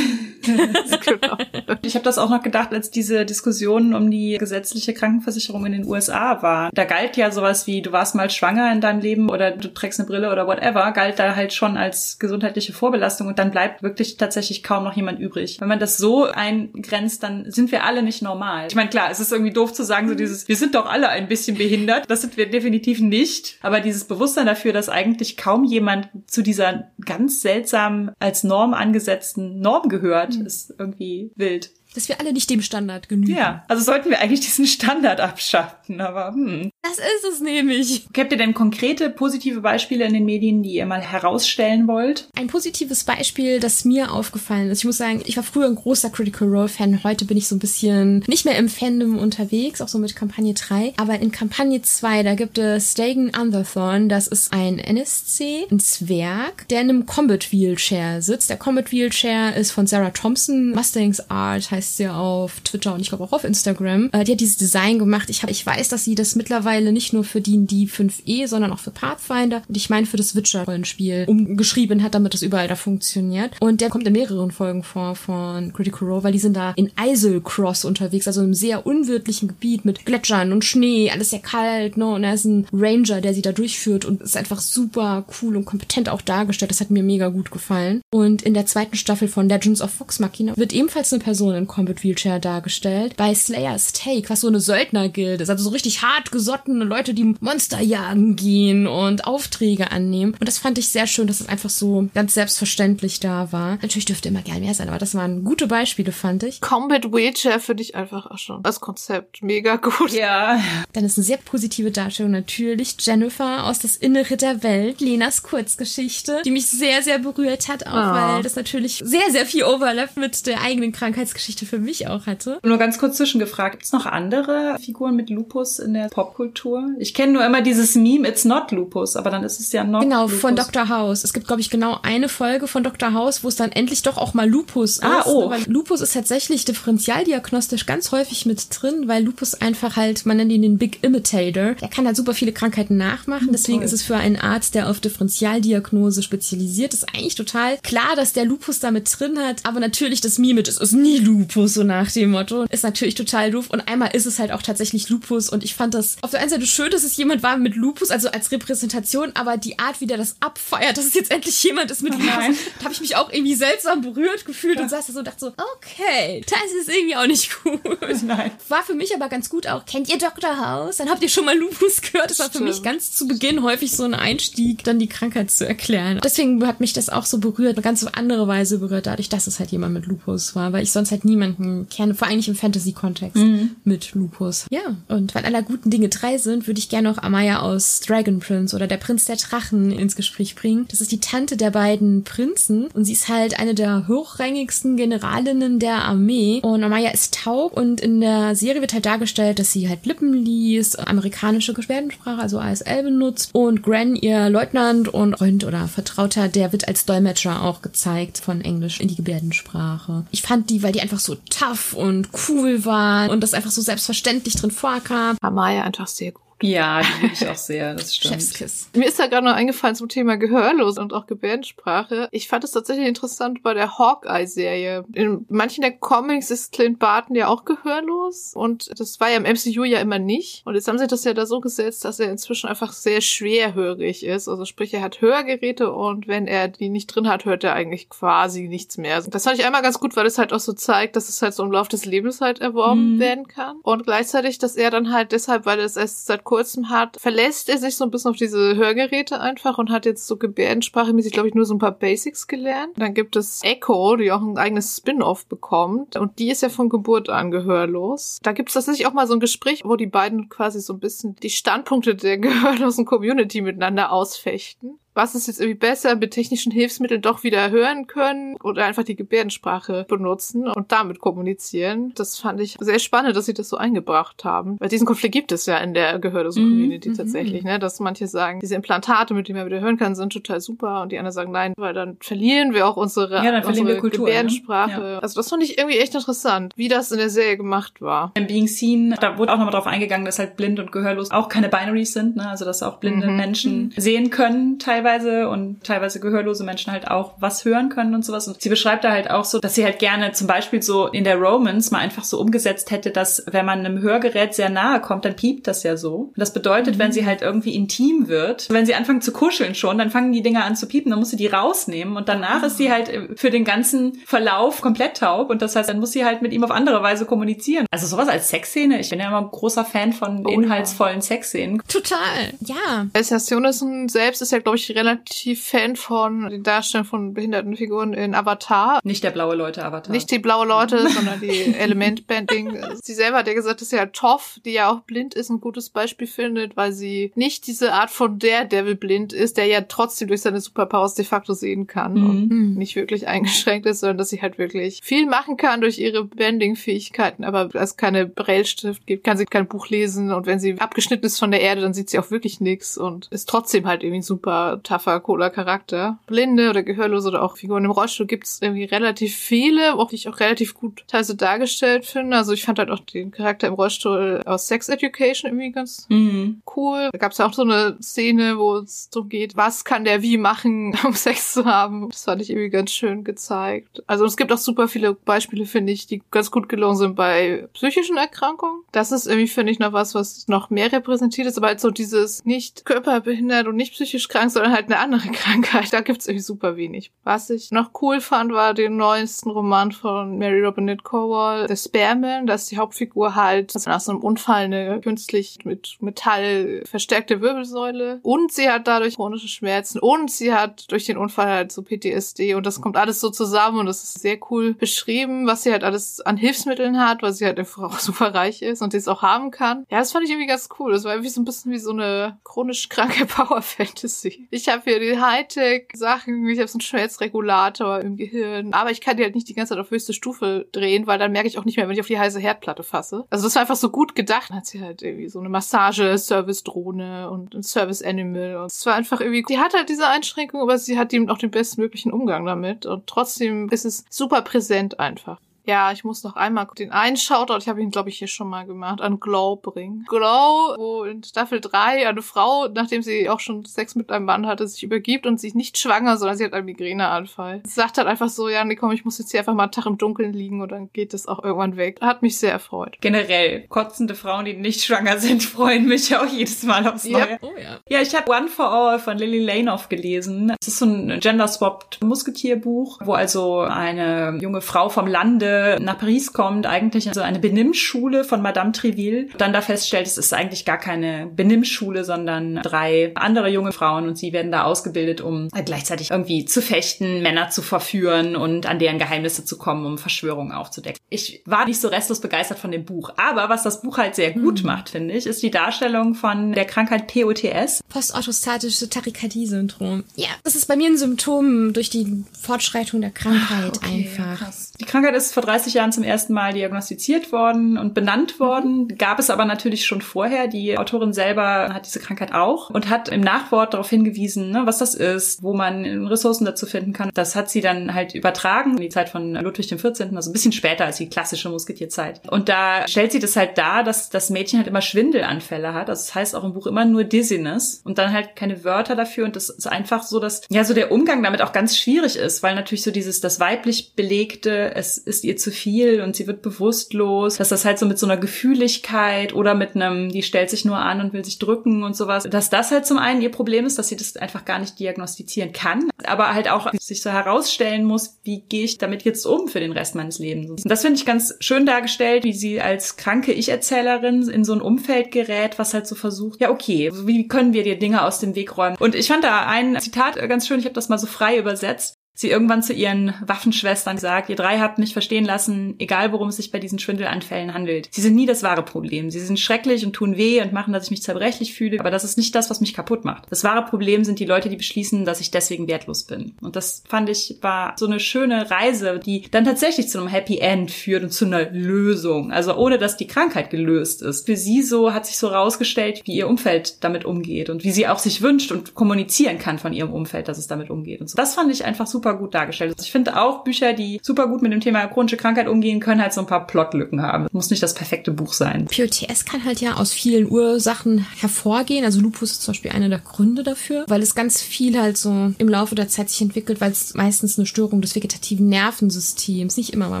[1.04, 1.36] genau.
[1.82, 5.86] Ich habe das auch noch gedacht, als diese Diskussionen um die gesetzliche Krankenversicherung in den
[5.86, 6.70] USA war.
[6.72, 10.00] Da galt ja sowas wie, du warst mal schwanger in deinem Leben oder du trägst
[10.00, 14.16] eine Brille oder whatever, galt da halt schon als gesundheitliche Vorbelastung und dann bleibt wirklich
[14.26, 15.60] tatsächlich kaum noch jemand übrig.
[15.60, 18.66] Wenn man das so eingrenzt, dann sind wir alle nicht normal.
[18.68, 21.08] Ich meine, klar, es ist irgendwie doof zu sagen, so dieses, wir sind doch alle
[21.08, 22.04] ein bisschen behindert.
[22.08, 23.58] Das sind wir definitiv nicht.
[23.62, 29.60] Aber dieses Bewusstsein dafür, dass eigentlich kaum jemand zu dieser ganz seltsam als Norm angesetzten
[29.60, 31.70] Norm gehört, ist irgendwie wild.
[31.96, 33.34] Dass wir alle nicht dem Standard genügen.
[33.34, 36.70] Ja, also sollten wir eigentlich diesen Standard abschaffen, aber hm.
[36.82, 38.06] Das ist es nämlich.
[38.16, 42.28] Habt ihr denn konkrete positive Beispiele in den Medien, die ihr mal herausstellen wollt?
[42.36, 44.80] Ein positives Beispiel, das mir aufgefallen ist.
[44.80, 47.02] Ich muss sagen, ich war früher ein großer Critical Role Fan.
[47.02, 50.54] Heute bin ich so ein bisschen nicht mehr im Fandom unterwegs, auch so mit Kampagne
[50.54, 50.94] 3.
[50.96, 54.08] Aber in Kampagne 2, da gibt es Dagon Underthorn.
[54.08, 58.50] Das ist ein NSC, ein Zwerg, der in einem Combat Wheelchair sitzt.
[58.50, 60.72] Der Combat Wheelchair ist von Sarah Thompson.
[60.72, 64.10] Mustangs Art heißt sie auf Twitter und ich glaube auch auf Instagram.
[64.12, 65.30] Äh, die hat dieses Design gemacht.
[65.30, 68.78] Ich, hab, ich weiß, dass sie das mittlerweile nicht nur für D&D 5e, sondern auch
[68.78, 73.52] für Pathfinder und ich meine für das Witcher-Rollenspiel umgeschrieben hat, damit das überall da funktioniert.
[73.60, 76.90] Und der kommt in mehreren Folgen vor von Critical Role, weil die sind da in
[76.96, 81.96] Eiselcross unterwegs, also in einem sehr unwirtlichen Gebiet mit Gletschern und Schnee, alles sehr kalt,
[81.96, 82.06] ne?
[82.06, 85.64] Und er ist ein Ranger, der sie da durchführt und ist einfach super cool und
[85.64, 86.70] kompetent auch dargestellt.
[86.70, 88.00] Das hat mir mega gut gefallen.
[88.12, 91.66] Und in der zweiten Staffel von Legends of Vox Machina wird ebenfalls eine Person in
[91.76, 93.18] Combat Wheelchair dargestellt.
[93.18, 97.34] Bei Slayer's Take, was so eine Söldnergilde ist, also so richtig hart gesottene Leute, die
[97.40, 100.32] Monster jagen gehen und Aufträge annehmen.
[100.40, 103.72] Und das fand ich sehr schön, dass es einfach so ganz selbstverständlich da war.
[103.82, 106.62] Natürlich dürfte immer gern mehr sein, aber das waren gute Beispiele, fand ich.
[106.62, 110.12] Combat Wheelchair finde ich einfach auch schon als Konzept mega gut.
[110.12, 110.58] Ja,
[110.94, 116.40] Dann ist eine sehr positive Darstellung natürlich Jennifer aus das Innere der Welt, Lenas Kurzgeschichte,
[116.46, 118.34] die mich sehr, sehr berührt hat, auch Ah.
[118.36, 122.58] weil das natürlich sehr, sehr viel Overlap mit der eigenen Krankheitsgeschichte für mich auch hatte.
[122.64, 123.72] nur ganz kurz zwischengefragt.
[123.76, 126.88] Gibt's noch andere Figuren mit Lupus in der Popkultur?
[126.98, 130.02] Ich kenne nur immer dieses Meme, it's not Lupus, aber dann ist es ja not
[130.02, 130.40] Genau, Lupus.
[130.40, 130.88] von Dr.
[130.88, 131.24] House.
[131.24, 133.12] Es gibt, glaube ich, genau eine Folge von Dr.
[133.12, 135.26] House, wo es dann endlich doch auch mal Lupus Ah, ist.
[135.26, 135.44] oh.
[135.44, 140.36] ne, Weil Lupus ist tatsächlich differentialdiagnostisch ganz häufig mit drin, weil Lupus einfach halt, man
[140.38, 141.74] nennt ihn den Big Imitator.
[141.74, 143.48] Der kann halt super viele Krankheiten nachmachen.
[143.52, 143.86] Deswegen toll.
[143.86, 148.44] ist es für einen Arzt, der auf Differentialdiagnose spezialisiert ist, eigentlich total klar, dass der
[148.44, 149.56] Lupus da mit drin hat.
[149.64, 153.50] Aber natürlich das Meme es ist nie Lupus, so nach dem Motto, ist natürlich total
[153.50, 153.70] doof.
[153.70, 155.48] Und einmal ist es halt auch tatsächlich Lupus.
[155.48, 158.10] Und ich fand das auf der einen Seite schön, dass es jemand war mit Lupus,
[158.10, 161.90] also als Repräsentation, aber die Art, wie der das abfeiert, dass es jetzt endlich jemand
[161.90, 162.56] ist mit Lupus, nein.
[162.78, 165.40] da habe ich mich auch irgendwie seltsam berührt gefühlt und saß da so und dachte
[165.40, 167.80] so, okay, das ist irgendwie auch nicht gut.
[168.22, 168.50] Nein.
[168.68, 170.58] War für mich aber ganz gut auch, kennt ihr Dr.
[170.58, 170.96] House?
[170.96, 172.30] Dann habt ihr schon mal Lupus gehört.
[172.30, 172.68] Das war für Stimmt.
[172.68, 176.20] mich ganz zu Beginn häufig so ein Einstieg, dann die Krankheit zu erklären.
[176.22, 179.58] Deswegen hat mich das auch so berührt, eine ganz andere Weise berührt, dadurch, dass es
[179.58, 182.48] halt jemand mit Lupus war, weil ich sonst halt niemanden niemanden kenne, vor allem nicht
[182.48, 183.70] im Fantasy-Kontext Mhm.
[183.84, 184.66] mit Lupus.
[184.70, 188.40] Ja, und weil aller guten Dinge drei sind, würde ich gerne noch Amaya aus Dragon
[188.40, 190.86] Prince oder der Prinz der Drachen ins Gespräch bringen.
[190.90, 195.78] Das ist die Tante der beiden Prinzen und sie ist halt eine der hochrangigsten Generalinnen
[195.78, 196.60] der Armee.
[196.62, 200.32] Und Amaya ist taub und in der Serie wird halt dargestellt, dass sie halt Lippen
[200.32, 206.72] liest, amerikanische Gebärdensprache, also ASL benutzt und Gran, ihr Leutnant und Freund oder Vertrauter, der
[206.72, 210.24] wird als Dolmetscher auch gezeigt von Englisch in die Gebärdensprache.
[210.30, 213.82] Ich fand die, weil die einfach so tough und cool waren und das einfach so
[213.82, 215.36] selbstverständlich drin vorkam.
[215.40, 216.45] Amaya einfach sehr gut.
[216.62, 218.34] Ja, die liebe ich auch sehr, das stimmt.
[218.34, 218.88] Chefskiss.
[218.94, 222.28] Mir ist da gerade noch eingefallen zum Thema Gehörlos und auch Gebärdensprache.
[222.32, 225.04] Ich fand es tatsächlich interessant bei der Hawkeye-Serie.
[225.14, 229.42] In manchen der Comics ist Clint Barton ja auch gehörlos und das war ja im
[229.44, 230.62] MCU ja immer nicht.
[230.64, 234.24] Und jetzt haben sie das ja da so gesetzt, dass er inzwischen einfach sehr schwerhörig
[234.24, 234.48] ist.
[234.48, 238.08] Also sprich, er hat Hörgeräte und wenn er die nicht drin hat, hört er eigentlich
[238.08, 239.20] quasi nichts mehr.
[239.22, 241.54] Das fand ich einmal ganz gut, weil es halt auch so zeigt, dass es halt
[241.54, 243.18] so im Laufe des Lebens halt erworben Mhm.
[243.18, 243.76] werden kann.
[243.82, 247.68] Und gleichzeitig, dass er dann halt deshalb, weil er es erst seit kurzem hat, verlässt
[247.68, 251.48] er sich so ein bisschen auf diese Hörgeräte einfach und hat jetzt so gebärdensprachmäßig, glaube
[251.48, 252.94] ich, nur so ein paar Basics gelernt.
[252.96, 256.88] Dann gibt es Echo, die auch ein eigenes Spin-off bekommt und die ist ja von
[256.88, 258.38] Geburt an gehörlos.
[258.42, 261.00] Da gibt es tatsächlich auch mal so ein Gespräch, wo die beiden quasi so ein
[261.00, 266.70] bisschen die Standpunkte der gehörlosen Community miteinander ausfechten was ist jetzt irgendwie besser, mit technischen
[266.72, 272.12] Hilfsmitteln doch wieder hören können oder einfach die Gebärdensprache benutzen und damit kommunizieren.
[272.14, 274.76] Das fand ich sehr spannend, dass sie das so eingebracht haben.
[274.78, 277.14] Weil diesen Konflikt gibt es ja in der gehörlosen Mhm, Community mhm.
[277.16, 277.78] tatsächlich, ne?
[277.78, 281.12] Dass manche sagen, diese Implantate, mit denen man wieder hören kann, sind total super und
[281.12, 284.26] die anderen sagen, nein, weil dann verlieren wir auch unsere, Ja, dann unsere wir Kultur,
[284.26, 284.32] ne?
[284.32, 285.20] Gebärdensprache.
[285.22, 288.32] Also das fand ich irgendwie echt interessant, wie das in der Serie gemacht war.
[288.36, 291.48] In Being Seen, da wurde auch nochmal drauf eingegangen, dass halt blind und gehörlos auch
[291.48, 292.48] keine Binaries sind, ne?
[292.48, 293.36] also dass auch blinde Mhm.
[293.36, 298.48] Menschen sehen können teilweise und teilweise gehörlose Menschen halt auch was hören können und sowas.
[298.48, 301.24] Und sie beschreibt da halt auch so, dass sie halt gerne zum Beispiel so in
[301.24, 305.24] der Romance mal einfach so umgesetzt hätte, dass wenn man einem Hörgerät sehr nahe kommt,
[305.24, 306.14] dann piept das ja so.
[306.16, 309.98] Und das bedeutet, wenn sie halt irgendwie intim wird, wenn sie anfangen zu kuscheln schon,
[309.98, 312.78] dann fangen die Dinger an zu piepen, dann muss sie die rausnehmen und danach ist
[312.78, 316.24] sie halt äh, für den ganzen Verlauf komplett taub und das heißt, dann muss sie
[316.24, 317.86] halt mit ihm auf andere Weise kommunizieren.
[317.90, 320.56] Also sowas als Sexszene, ich bin ja immer ein großer Fan von Oh ja.
[320.56, 321.82] inhaltsvollen Sexszenen.
[321.88, 322.18] Total.
[322.60, 323.06] Ja.
[323.12, 328.12] Elias Jonasson selbst ist ja, glaube ich, relativ Fan von den Darstellungen von behinderten Figuren
[328.12, 329.00] in Avatar.
[329.04, 330.12] Nicht der blaue Leute-Avatar.
[330.12, 332.78] Nicht die blaue Leute, sondern die Elementbanding.
[333.02, 335.60] Sie selber hat ja gesagt, dass sie halt Toff, die ja auch blind ist, ein
[335.60, 340.28] gutes Beispiel findet, weil sie nicht diese Art von Daredevil blind ist, der ja trotzdem
[340.28, 342.30] durch seine Superpowers de facto sehen kann Mhm.
[342.30, 342.74] und Mhm.
[342.74, 347.44] nicht wirklich eingeschränkt ist, sondern dass sie halt wirklich viel machen kann durch ihre Bending-Fähigkeiten,
[347.44, 351.38] aber es keine Braille-Stift gibt, kann sie kein Buch lesen und wenn sie abgeschnitten ist
[351.38, 354.22] von der Erde, dann sieht sie auch wirklich nichts und ist trotzdem halt irgendwie ein
[354.22, 356.18] super tougher, cooler Charakter.
[356.26, 360.16] Blinde oder Gehörlose oder auch Figuren im Rollstuhl gibt es irgendwie relativ viele, auch die
[360.16, 362.36] ich auch relativ gut teilweise dargestellt finde.
[362.36, 366.62] Also ich fand halt auch den Charakter im Rollstuhl aus Sex Education irgendwie ganz Mhm.
[366.76, 367.08] cool.
[367.12, 370.22] Da gab es ja auch so eine Szene, wo es darum geht, was kann der
[370.22, 372.08] wie machen, um Sex zu haben.
[372.10, 374.02] Das fand ich irgendwie ganz schön gezeigt.
[374.06, 377.68] Also es gibt auch super viele Beispiele, finde ich, die ganz gut gelungen sind bei
[377.74, 378.82] psychischen Erkrankungen.
[378.92, 381.90] Das ist irgendwie, finde ich, noch was, was noch mehr repräsentiert ist, aber halt so
[381.90, 385.92] dieses nicht körperbehindert und nicht psychisch krank, sondern halt eine andere Krankheit.
[385.92, 387.10] Da gibt's irgendwie super wenig.
[387.24, 392.46] Was ich noch cool fand, war den neuesten Roman von Mary Robinette Kowal, The Spearman.
[392.46, 397.40] Da ist die Hauptfigur halt also nach so einem Unfall eine künstlich mit Metall verstärkte
[397.40, 398.20] Wirbelsäule.
[398.22, 399.98] Und sie hat dadurch chronische Schmerzen.
[399.98, 402.54] Und sie hat durch den Unfall halt so PTSD.
[402.54, 403.78] Und das kommt alles so zusammen.
[403.78, 407.46] Und das ist sehr cool beschrieben, was sie halt alles an Hilfsmitteln hat, weil sie
[407.46, 409.86] halt einfach auch super reich ist und die es auch haben kann.
[409.90, 410.92] Ja, das fand ich irgendwie ganz cool.
[410.92, 414.48] Das war irgendwie so ein bisschen wie so eine chronisch kranke Power-Fantasy.
[414.50, 419.16] Ich habe hier die Hightech-Sachen, ich habe so einen Schmerzregulator im Gehirn, aber ich kann
[419.16, 421.64] die halt nicht die ganze Zeit auf höchste Stufe drehen, weil dann merke ich auch
[421.64, 423.24] nicht mehr, wenn ich auf die heiße Herdplatte fasse.
[423.30, 424.50] Also das war einfach so gut gedacht.
[424.50, 429.20] Dann hat sie halt irgendwie so eine Massage-Service-Drohne und ein Service-Animal und es war einfach
[429.20, 432.86] irgendwie, die hat halt diese Einschränkung, aber sie hat eben auch den bestmöglichen Umgang damit
[432.86, 435.40] und trotzdem ist es super präsent einfach.
[435.66, 438.48] Ja, ich muss noch einmal den einen Shoutout, ich habe ihn, glaube ich, hier schon
[438.48, 440.04] mal gemacht, an Glow bringen.
[440.08, 444.46] Glow, wo in Staffel 3 eine Frau, nachdem sie auch schon Sex mit einem Mann
[444.46, 447.62] hatte, sich übergibt und sie ist nicht schwanger, sondern sie hat einen Migräneanfall.
[447.64, 449.72] Sie sagt halt einfach so, ja, nee, komm, ich muss jetzt hier einfach mal einen
[449.72, 452.00] Tag im Dunkeln liegen und dann geht das auch irgendwann weg.
[452.00, 452.98] Hat mich sehr erfreut.
[453.00, 457.12] Generell, kotzende Frauen, die nicht schwanger sind, freuen mich auch jedes Mal aufs Yep.
[457.12, 457.38] Neue.
[457.42, 457.78] Oh ja.
[457.88, 460.52] Ja, ich habe One for All von Lily Lanoff gelesen.
[460.60, 466.32] Es ist so ein gender-swapped Musketierbuch, wo also eine junge Frau vom Lande Nach Paris
[466.32, 470.78] kommt, eigentlich so eine Benimmschule von Madame Triville, dann da feststellt, es ist eigentlich gar
[470.78, 476.44] keine Benimmschule, sondern drei andere junge Frauen und sie werden da ausgebildet, um gleichzeitig irgendwie
[476.44, 481.00] zu fechten, Männer zu verführen und an deren Geheimnisse zu kommen, um Verschwörungen aufzudecken.
[481.08, 484.32] Ich war nicht so restlos begeistert von dem Buch, aber was das Buch halt sehr
[484.32, 484.66] gut mhm.
[484.66, 487.82] macht, finde ich, ist die Darstellung von der Krankheit POTS.
[487.88, 490.04] Postorthostatische Tachykardie-Syndrom.
[490.16, 494.38] Ja, das ist bei mir ein Symptom durch die Fortschreitung der Krankheit okay, einfach.
[494.38, 494.72] Krass.
[494.80, 498.88] Die Krankheit ist vor 30 Jahren zum ersten Mal diagnostiziert worden und benannt worden.
[498.98, 500.48] Gab es aber natürlich schon vorher.
[500.48, 504.78] Die Autorin selber hat diese Krankheit auch und hat im Nachwort darauf hingewiesen, ne, was
[504.78, 507.10] das ist, wo man Ressourcen dazu finden kann.
[507.14, 510.52] Das hat sie dann halt übertragen in die Zeit von Ludwig XIV., also ein bisschen
[510.52, 512.20] später als die klassische Musketierzeit.
[512.30, 515.88] Und da stellt sie das halt dar, dass das Mädchen halt immer Schwindelanfälle hat.
[515.88, 519.24] Also das heißt auch im Buch immer nur Dizziness und dann halt keine Wörter dafür.
[519.24, 522.42] Und das ist einfach so, dass ja so der Umgang damit auch ganz schwierig ist,
[522.42, 526.42] weil natürlich so dieses das weiblich belegte, es ist ihr zu viel und sie wird
[526.42, 530.64] bewusstlos, dass das halt so mit so einer Gefühligkeit oder mit einem, die stellt sich
[530.64, 533.66] nur an und will sich drücken und sowas, dass das halt zum einen ihr Problem
[533.66, 537.84] ist, dass sie das einfach gar nicht diagnostizieren kann, aber halt auch sich so herausstellen
[537.84, 540.64] muss, wie gehe ich damit jetzt um für den Rest meines Lebens.
[540.64, 544.60] Und das finde ich ganz schön dargestellt, wie sie als kranke Ich-Erzählerin in so ein
[544.60, 548.34] Umfeld gerät, was halt so versucht, ja okay, wie können wir dir Dinge aus dem
[548.34, 548.76] Weg räumen?
[548.78, 551.96] Und ich fand da ein Zitat ganz schön, ich habe das mal so frei übersetzt
[552.16, 556.36] sie irgendwann zu ihren Waffenschwestern sagt, ihr drei habt mich verstehen lassen, egal worum es
[556.36, 557.88] sich bei diesen Schwindelanfällen handelt.
[557.92, 559.10] Sie sind nie das wahre Problem.
[559.10, 562.04] Sie sind schrecklich und tun weh und machen, dass ich mich zerbrechlich fühle, aber das
[562.04, 563.24] ist nicht das, was mich kaputt macht.
[563.30, 566.32] Das wahre Problem sind die Leute, die beschließen, dass ich deswegen wertlos bin.
[566.40, 570.38] Und das fand ich war so eine schöne Reise, die dann tatsächlich zu einem Happy
[570.38, 572.32] End führt und zu einer Lösung.
[572.32, 574.26] Also ohne, dass die Krankheit gelöst ist.
[574.26, 577.86] Für sie so hat sich so rausgestellt, wie ihr Umfeld damit umgeht und wie sie
[577.88, 581.00] auch sich wünscht und kommunizieren kann von ihrem Umfeld, dass es damit umgeht.
[581.00, 581.16] Und so.
[581.16, 582.74] Das fand ich einfach super super gut dargestellt.
[582.76, 586.00] Also ich finde auch Bücher, die super gut mit dem Thema chronische Krankheit umgehen, können
[586.00, 587.26] halt so ein paar Plotlücken haben.
[587.32, 588.66] muss nicht das perfekte Buch sein.
[588.66, 591.84] POTS kann halt ja aus vielen Ursachen hervorgehen.
[591.84, 595.32] Also Lupus ist zum Beispiel einer der Gründe dafür, weil es ganz viel halt so
[595.36, 599.72] im Laufe der Zeit sich entwickelt, weil es meistens eine Störung des vegetativen Nervensystems, nicht
[599.72, 600.00] immer, aber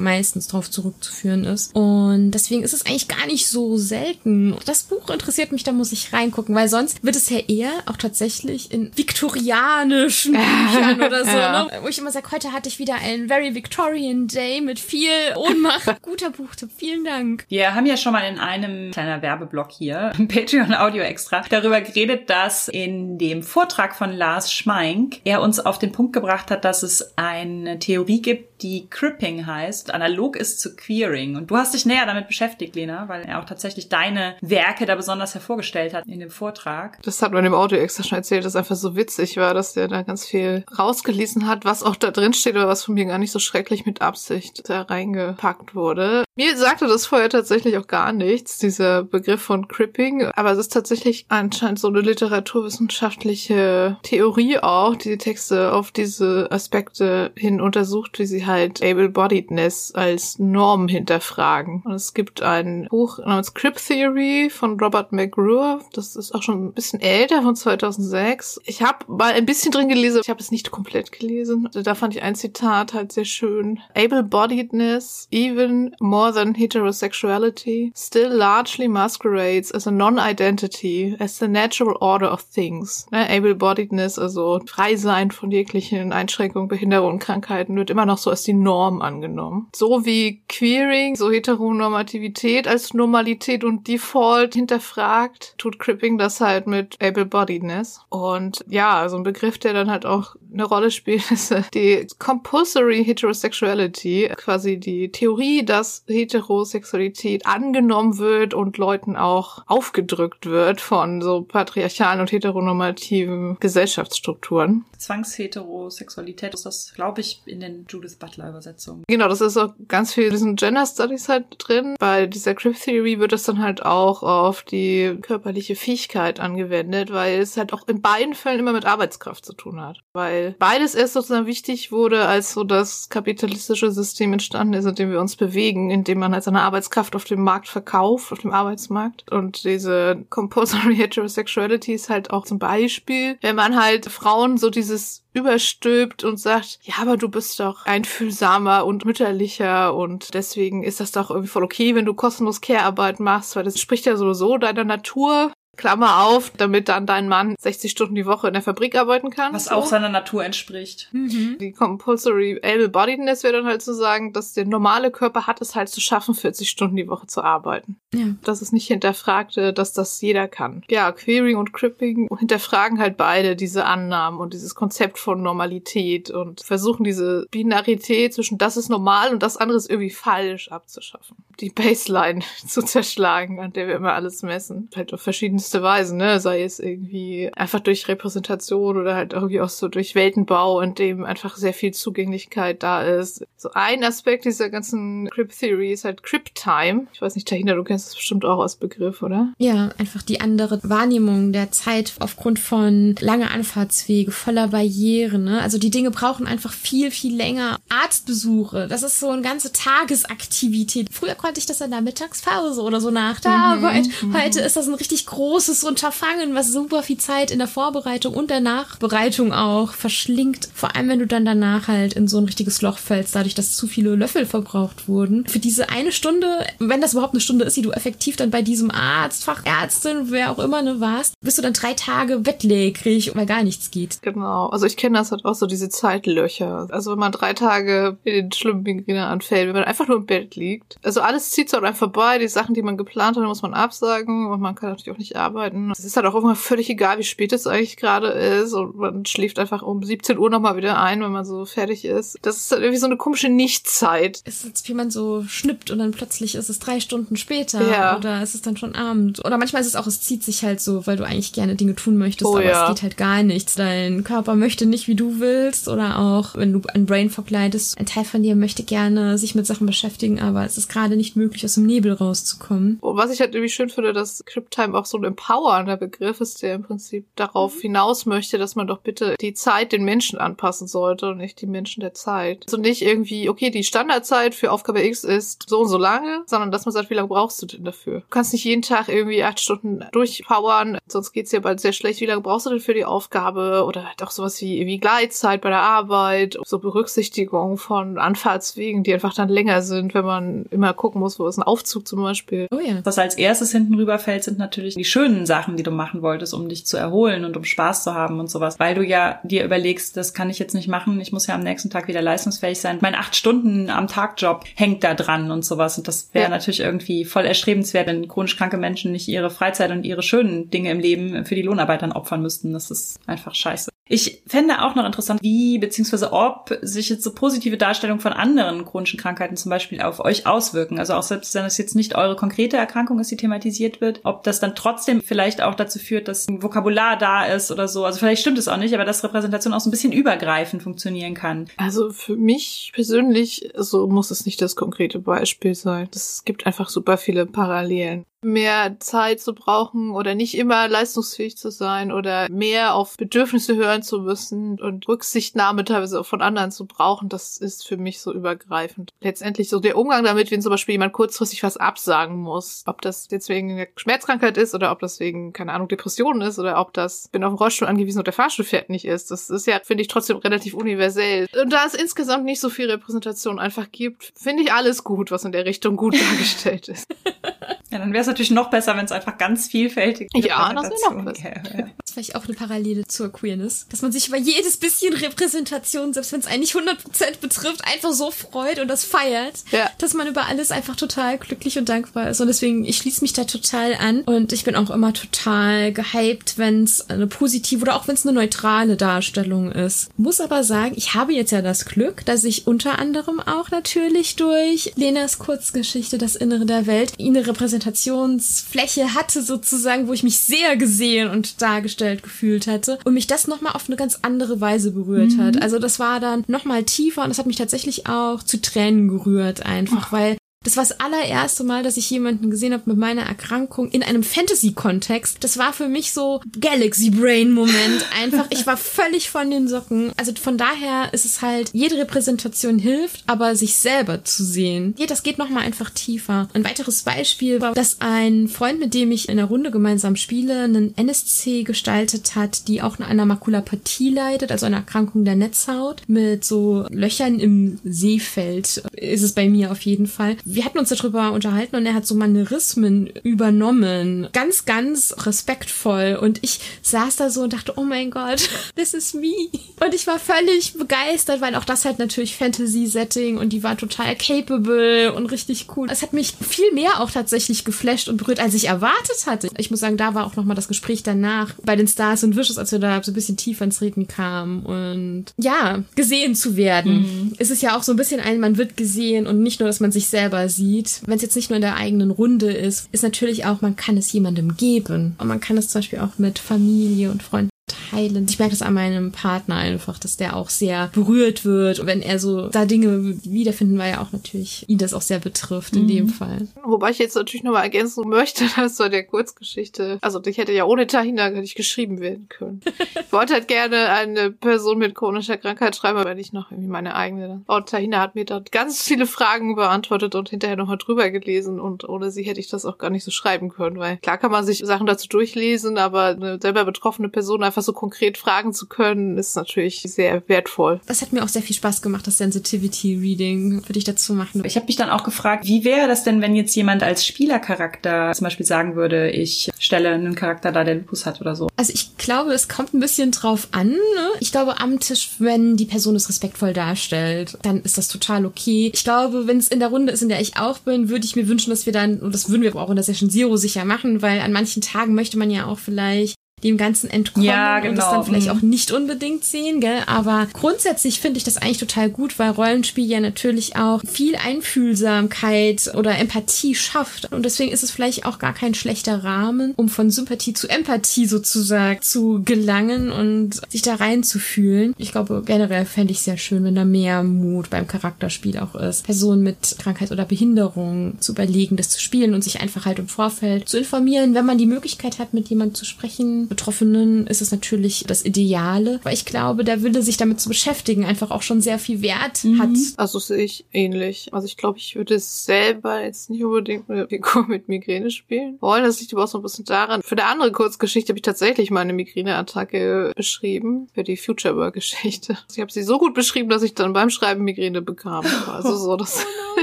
[0.00, 1.74] meistens darauf zurückzuführen ist.
[1.74, 4.54] Und deswegen ist es eigentlich gar nicht so selten.
[4.64, 7.96] Das Buch interessiert mich, da muss ich reingucken, weil sonst wird es ja eher auch
[7.96, 10.32] tatsächlich in viktorianischen
[10.66, 11.64] Büchern oder so, ja.
[11.64, 11.70] ne?
[11.82, 15.96] wo ich immer sage, heute hatte ich wieder einen Very Victorian Day mit viel Ohnmacht.
[16.02, 17.44] Guter Buchtipp, vielen Dank.
[17.48, 22.28] Wir haben ja schon mal in einem kleiner Werbeblock hier, Patreon Audio Extra, darüber geredet,
[22.30, 26.82] dass in dem Vortrag von Lars Schmeink er uns auf den Punkt gebracht hat, dass
[26.82, 31.36] es eine Theorie gibt, die Cripping heißt, analog ist zu Queering.
[31.36, 34.94] Und du hast dich näher damit beschäftigt, Lena, weil er auch tatsächlich deine Werke da
[34.94, 37.02] besonders hervorgestellt hat in dem Vortrag.
[37.02, 39.88] Das hat man im Audio extra schon erzählt, dass einfach so witzig war, dass er
[39.88, 43.18] da ganz viel rausgelesen hat, was auch da drin steht oder was von mir gar
[43.18, 46.24] nicht so schrecklich mit Absicht da reingepackt wurde.
[46.36, 50.72] Mir sagte das vorher tatsächlich auch gar nichts, dieser Begriff von Cripping, aber es ist
[50.72, 58.18] tatsächlich anscheinend so eine literaturwissenschaftliche Theorie auch, die die Texte auf diese Aspekte hin untersucht,
[58.18, 61.82] wie sie halt Able-Bodiedness als Norm hinterfragen.
[61.84, 65.80] Und es gibt ein Buch namens Crip Theory von Robert McGrew.
[65.92, 68.60] Das ist auch schon ein bisschen älter, von 2006.
[68.64, 71.68] Ich habe mal ein bisschen drin gelesen, ich habe es nicht komplett gelesen.
[71.82, 73.80] Da fand ich ein Zitat halt sehr schön.
[73.94, 82.32] Able-Bodiedness, even more than heterosexuality, still largely masquerades as a non-identity, as the natural order
[82.32, 83.06] of things.
[83.10, 83.28] Ne?
[83.28, 88.52] Able-Bodiedness, also frei sein von jeglichen Einschränkungen, Behinderungen, Krankheiten, wird immer noch so als die
[88.52, 89.68] Norm angenommen.
[89.74, 96.96] So wie Queering, so Heteronormativität als Normalität und Default hinterfragt, tut Cripping das halt mit
[97.02, 98.00] Able-Bodiedness.
[98.08, 103.04] Und ja, so ein Begriff, der dann halt auch eine Rolle spielt, ist die Compulsory
[103.04, 111.42] Heterosexuality, quasi die Theorie, dass Heterosexualität angenommen wird und Leuten auch aufgedrückt wird von so
[111.42, 114.84] patriarchalen und heteronormativen Gesellschaftsstrukturen.
[114.98, 119.04] Zwangsheterosexualität ist das, glaube ich, in den Judith Butler Übersetzungen.
[119.08, 121.96] Genau, das ist auch ganz viel in diesen Gender Studies halt drin.
[121.98, 127.40] Bei dieser Crip Theory wird das dann halt auch auf die körperliche Fähigkeit angewendet, weil
[127.40, 129.98] es halt auch in beiden Fällen immer mit Arbeitskraft zu tun hat.
[130.12, 135.10] Weil beides erst sozusagen wichtig wurde, als so das kapitalistische System entstanden ist, in dem
[135.10, 139.30] wir uns bewegen, in man halt seine Arbeitskraft auf dem Markt verkauft, auf dem Arbeitsmarkt.
[139.30, 145.24] Und diese Compulsory Heterosexuality ist halt auch zum Beispiel, wenn man halt Frauen so dieses
[145.36, 151.12] überstülpt und sagt, ja, aber du bist doch einfühlsamer und mütterlicher und deswegen ist das
[151.12, 154.84] doch irgendwie voll okay, wenn du kostenlos Care-Arbeit machst, weil das spricht ja sowieso deiner
[154.84, 159.30] Natur Klammer auf, damit dann dein Mann 60 Stunden die Woche in der Fabrik arbeiten
[159.30, 159.52] kann.
[159.52, 159.74] Was so.
[159.74, 161.08] auch seiner Natur entspricht.
[161.12, 161.56] Mhm.
[161.60, 165.88] Die Compulsory Able-Bodiedness wäre dann halt zu sagen, dass der normale Körper hat es halt
[165.88, 167.96] zu schaffen, 40 Stunden die Woche zu arbeiten.
[168.14, 168.26] Ja.
[168.42, 170.82] Dass es nicht hinterfragte, dass das jeder kann.
[170.88, 176.62] Ja, Queering und Cripping hinterfragen halt beide diese Annahmen und dieses Konzept von Normalität und
[176.62, 181.36] versuchen diese Binarität zwischen das ist normal und das andere ist irgendwie falsch abzuschaffen.
[181.60, 184.88] Die Baseline zu zerschlagen, an der wir immer alles messen.
[184.94, 186.40] Halt auf verschiedenste Weisen, ne?
[186.40, 191.24] Sei es irgendwie einfach durch Repräsentation oder halt irgendwie auch so durch Weltenbau, in dem
[191.24, 193.44] einfach sehr viel Zugänglichkeit da ist.
[193.56, 197.06] So ein Aspekt dieser ganzen Crypt Theory ist halt Crypt Time.
[197.12, 199.52] Ich weiß nicht, Tahina, du kennst das bestimmt auch als Begriff, oder?
[199.58, 205.44] Ja, einfach die andere Wahrnehmung der Zeit aufgrund von langer Anfahrtswege, voller Barrieren.
[205.44, 205.60] Ne?
[205.60, 207.78] Also die Dinge brauchen einfach viel, viel länger.
[207.88, 211.08] Arztbesuche, das ist so eine ganze Tagesaktivität.
[211.12, 214.08] Früher konnte ich das in der Mittagspause oder so nach der Arbeit.
[214.32, 218.50] Heute ist das ein richtig großes Unterfangen, was super viel Zeit in der Vorbereitung und
[218.50, 220.68] der Nachbereitung auch verschlingt.
[220.74, 223.76] Vor allem, wenn du dann danach halt in so ein richtiges Loch fällst, dadurch, dass
[223.76, 225.46] zu viele Löffel verbraucht wurden.
[225.46, 228.62] Für diese eine Stunde, wenn das überhaupt eine Stunde ist, die du effektiv dann bei
[228.62, 233.46] diesem Arzt, Fachärztin, wer auch immer ne warst, bist du dann drei Tage bettlägerig, weil
[233.46, 234.20] gar nichts geht.
[234.22, 234.66] Genau.
[234.66, 236.88] Also ich kenne das halt auch so, diese Zeitlöcher.
[236.90, 240.26] Also wenn man drei Tage in den schlimmen Migräne anfällt, wenn man einfach nur im
[240.26, 240.96] Bett liegt.
[241.04, 242.38] Also alles zieht so an einem vorbei.
[242.38, 245.36] Die Sachen, die man geplant hat, muss man absagen und man kann natürlich auch nicht
[245.36, 245.90] arbeiten.
[245.92, 249.26] Es ist halt auch irgendwann völlig egal, wie spät es eigentlich gerade ist und man
[249.26, 252.38] schläft einfach um 17 Uhr nochmal wieder ein, wenn man so fertig ist.
[252.42, 254.40] Das ist halt irgendwie so eine komische Nichtzeit.
[254.44, 258.16] Es ist, wie man so schnippt und dann plötzlich ist es drei Stunden später Ja.
[258.16, 259.44] oder es ist dann schon Abend.
[259.44, 261.94] Oder manchmal ist es auch, es zieht sich halt so, weil du eigentlich gerne Dinge
[261.94, 262.84] tun möchtest, Oh aber ja.
[262.84, 263.74] es geht halt gar nichts.
[263.74, 267.98] Dein Körper möchte nicht, wie du willst oder auch, wenn du an Brain Fog leidest,
[267.98, 271.25] ein Teil von dir möchte gerne sich mit Sachen beschäftigen, aber es ist gerade nicht
[271.34, 272.98] möglich, aus dem Nebel rauszukommen.
[273.00, 276.40] Und was ich halt irgendwie schön finde, dass Crypt Time auch so ein empowernder Begriff
[276.40, 280.38] ist, der im Prinzip darauf hinaus möchte, dass man doch bitte die Zeit den Menschen
[280.38, 282.64] anpassen sollte und nicht die Menschen der Zeit.
[282.66, 286.70] Also nicht irgendwie, okay, die Standardzeit für Aufgabe X ist so und so lange, sondern
[286.70, 288.20] dass man sagt, wie lange brauchst du denn dafür?
[288.20, 292.20] Du kannst nicht jeden Tag irgendwie acht Stunden durchpowern, sonst geht's dir bald sehr schlecht.
[292.20, 293.84] Wie lange brauchst du denn für die Aufgabe?
[293.86, 299.14] Oder halt auch sowas wie, wie Gleitzeit bei der Arbeit, so Berücksichtigung von Anfahrtswegen, die
[299.14, 302.66] einfach dann länger sind, wenn man immer gucken muss, wo ist ein Aufzug zum Beispiel.
[302.70, 303.00] Oh ja.
[303.04, 306.68] Was als erstes hinten rüberfällt, sind natürlich die schönen Sachen, die du machen wolltest, um
[306.68, 308.78] dich zu erholen und um Spaß zu haben und sowas.
[308.78, 311.62] Weil du ja dir überlegst, das kann ich jetzt nicht machen, ich muss ja am
[311.62, 312.98] nächsten Tag wieder leistungsfähig sein.
[313.00, 315.98] Mein acht Stunden am Tag Job hängt da dran und sowas.
[315.98, 316.50] Und das wäre Ja.
[316.50, 320.90] natürlich irgendwie voll erstrebenswert, wenn chronisch kranke Menschen nicht ihre Freizeit und ihre schönen Dinge
[320.90, 322.72] im Leben für die Lohnarbeitern opfern müssten.
[322.72, 323.90] Das ist einfach scheiße.
[324.08, 328.84] Ich fände auch noch interessant, wie beziehungsweise ob sich jetzt so positive Darstellungen von anderen
[328.84, 331.00] chronischen Krankheiten zum Beispiel auf euch auswirken.
[331.00, 334.42] Also auch selbst wenn es jetzt nicht eure konkrete Erkrankung ist, die thematisiert wird, ob
[334.42, 338.04] das dann trotzdem vielleicht auch dazu führt, dass ein Vokabular da ist oder so.
[338.04, 341.34] Also vielleicht stimmt es auch nicht, aber dass Repräsentation auch so ein bisschen übergreifend funktionieren
[341.34, 341.66] kann.
[341.76, 346.08] Also für mich persönlich, so muss es nicht das konkrete Beispiel sein.
[346.14, 348.24] Es gibt einfach super viele Parallelen.
[348.46, 354.04] Mehr Zeit zu brauchen oder nicht immer leistungsfähig zu sein oder mehr auf Bedürfnisse hören
[354.04, 358.32] zu müssen und Rücksichtnahme teilweise auch von anderen zu brauchen, das ist für mich so
[358.32, 359.12] übergreifend.
[359.20, 362.84] Letztendlich so der Umgang damit, wenn zum Beispiel jemand kurzfristig was absagen muss.
[362.86, 366.60] Ob das jetzt wegen einer Schmerzkrankheit ist oder ob das wegen, keine Ahnung, Depressionen ist
[366.60, 369.32] oder ob das, bin auf den Rollstuhl angewiesen und der Fahrstuhl fährt nicht ist.
[369.32, 371.48] Das ist ja, finde ich, trotzdem relativ universell.
[371.60, 375.44] Und da es insgesamt nicht so viel Repräsentation einfach gibt, finde ich alles gut, was
[375.44, 377.08] in der Richtung gut dargestellt ist.
[377.90, 381.14] Ja, dann wäre es natürlich noch besser, wenn es einfach ganz vielfältig Ja, das wäre
[381.14, 381.50] noch besser.
[381.50, 381.78] gäbe.
[381.78, 381.82] Ja.
[381.82, 383.86] Das ist vielleicht auch eine Parallele zur Queerness.
[383.90, 388.12] Dass man sich über jedes bisschen Repräsentation, selbst wenn es einen nicht 100% betrifft, einfach
[388.12, 389.54] so freut und das feiert.
[389.70, 389.88] Ja.
[389.98, 392.40] Dass man über alles einfach total glücklich und dankbar ist.
[392.40, 394.22] Und deswegen, ich schließe mich da total an.
[394.22, 398.26] Und ich bin auch immer total gehypt, wenn es eine positive oder auch wenn es
[398.26, 400.08] eine neutrale Darstellung ist.
[400.18, 404.34] Muss aber sagen, ich habe jetzt ja das Glück, dass ich unter anderem auch natürlich
[404.34, 410.76] durch Lenas Kurzgeschichte Das Innere der Welt eine Repräsentationsfläche hatte sozusagen, wo ich mich sehr
[410.76, 415.38] gesehen und dargestellt gefühlt hatte und mich das nochmal auf eine ganz andere Weise berührt
[415.38, 415.62] hat.
[415.62, 419.64] Also das war dann nochmal tiefer und das hat mich tatsächlich auch zu Tränen gerührt
[419.64, 420.36] einfach, weil
[420.66, 424.24] das war das allererste Mal, dass ich jemanden gesehen habe mit meiner Erkrankung in einem
[424.24, 425.38] Fantasy-Kontext.
[425.40, 428.04] Das war für mich so Galaxy Brain-Moment.
[428.20, 430.10] Einfach, ich war völlig von den Socken.
[430.16, 434.96] Also von daher ist es halt, jede Repräsentation hilft, aber sich selber zu sehen.
[435.06, 436.48] Das geht nochmal einfach tiefer.
[436.52, 440.64] Ein weiteres Beispiel war, dass ein Freund, mit dem ich in der Runde gemeinsam spiele,
[440.64, 446.02] einen NSC gestaltet hat, die auch an einer Makulapathie leidet, also einer Erkrankung der Netzhaut,
[446.08, 450.88] mit so Löchern im Seefeld ist es bei mir auf jeden Fall wir hatten uns
[450.88, 454.28] darüber unterhalten und er hat so Manierismen übernommen.
[454.32, 456.18] Ganz, ganz respektvoll.
[456.20, 459.50] Und ich saß da so und dachte, oh mein Gott, this is me.
[459.84, 464.16] Und ich war völlig begeistert, weil auch das halt natürlich Fantasy-Setting und die war total
[464.16, 465.88] capable und richtig cool.
[465.90, 469.50] Es hat mich viel mehr auch tatsächlich geflasht und berührt, als ich erwartet hatte.
[469.58, 472.56] Ich muss sagen, da war auch nochmal das Gespräch danach bei den Stars und Wishes,
[472.56, 477.02] als wir da so ein bisschen tiefer ins Reden kamen und ja, gesehen zu werden.
[477.02, 477.32] Mhm.
[477.36, 479.80] Es ist ja auch so ein bisschen ein, man wird gesehen und nicht nur, dass
[479.80, 481.00] man sich selber sieht.
[481.06, 483.96] Wenn es jetzt nicht nur in der eigenen Runde ist, ist natürlich auch, man kann
[483.96, 485.14] es jemandem geben.
[485.18, 487.50] Und man kann es zum Beispiel auch mit Familie und Freunden
[487.92, 488.30] heilend.
[488.30, 491.80] Ich merke das an meinem Partner einfach, dass der auch sehr berührt wird.
[491.80, 495.18] Und wenn er so da Dinge wiederfinden, weil ja auch natürlich ihn das auch sehr
[495.18, 495.88] betrifft in mhm.
[495.88, 496.48] dem Fall.
[496.64, 500.64] Wobei ich jetzt natürlich nochmal ergänzen möchte, dass bei der Kurzgeschichte, also ich hätte ja
[500.64, 502.60] ohne Tahina gar nicht geschrieben werden können.
[502.64, 506.94] ich wollte halt gerne eine Person mit chronischer Krankheit schreiben, aber nicht noch irgendwie meine
[506.94, 507.42] eigene.
[507.46, 511.88] Und Tahina hat mir da ganz viele Fragen beantwortet und hinterher nochmal drüber gelesen und
[511.88, 514.44] ohne sie hätte ich das auch gar nicht so schreiben können, weil klar kann man
[514.44, 519.18] sich Sachen dazu durchlesen, aber eine selber betroffene Person einfach so konkret fragen zu können,
[519.18, 520.80] ist natürlich sehr wertvoll.
[520.86, 524.42] Das hat mir auch sehr viel Spaß gemacht, das Sensitivity Reading für dich dazu machen.
[524.44, 528.12] Ich habe mich dann auch gefragt, wie wäre das denn, wenn jetzt jemand als Spielercharakter
[528.12, 531.48] zum Beispiel sagen würde, ich stelle einen Charakter da, der Lupus hat oder so?
[531.56, 533.68] Also ich glaube, es kommt ein bisschen drauf an.
[533.68, 533.78] Ne?
[534.20, 538.70] Ich glaube, am Tisch, wenn die Person es respektvoll darstellt, dann ist das total okay.
[538.74, 541.16] Ich glaube, wenn es in der Runde ist, in der ich auch bin, würde ich
[541.16, 543.64] mir wünschen, dass wir dann, und das würden wir auch in der Session Zero sicher
[543.64, 547.70] machen, weil an manchen Tagen möchte man ja auch vielleicht dem Ganzen entkommen ja, genau.
[547.70, 548.04] und das dann genau.
[548.04, 548.32] vielleicht mhm.
[548.32, 549.82] auch nicht unbedingt sehen, gell?
[549.86, 555.70] Aber grundsätzlich finde ich das eigentlich total gut, weil Rollenspiel ja natürlich auch viel Einfühlsamkeit
[555.74, 557.10] oder Empathie schafft.
[557.10, 561.06] Und deswegen ist es vielleicht auch gar kein schlechter Rahmen, um von Sympathie zu Empathie
[561.06, 564.74] sozusagen zu gelangen und sich da reinzufühlen.
[564.76, 568.84] Ich glaube, generell fände ich sehr schön, wenn da mehr Mut beim Charakterspiel auch ist.
[568.84, 572.88] Personen mit Krankheit oder Behinderung zu überlegen, das zu spielen und sich einfach halt im
[572.88, 577.30] Vorfeld zu informieren, wenn man die Möglichkeit hat, mit jemandem zu sprechen, Betroffenen ist es
[577.30, 581.40] natürlich das Ideale, weil ich glaube, der Wille, sich damit zu beschäftigen, einfach auch schon
[581.40, 582.40] sehr viel Wert mhm.
[582.40, 582.56] hat.
[582.76, 584.08] Also sehe ich ähnlich.
[584.12, 586.90] Also ich glaube, ich würde selber jetzt nicht unbedingt mit,
[587.28, 588.64] mit Migräne spielen wollen.
[588.64, 589.82] Das liegt aber auch so ein bisschen daran.
[589.82, 593.68] Für eine andere Kurzgeschichte habe ich tatsächlich meine Migräneattacke beschrieben.
[593.74, 595.18] Für die Future Work Geschichte.
[595.30, 598.06] Ich habe sie so gut beschrieben, dass ich dann beim Schreiben Migräne bekam.
[598.26, 599.40] Also so, das, oh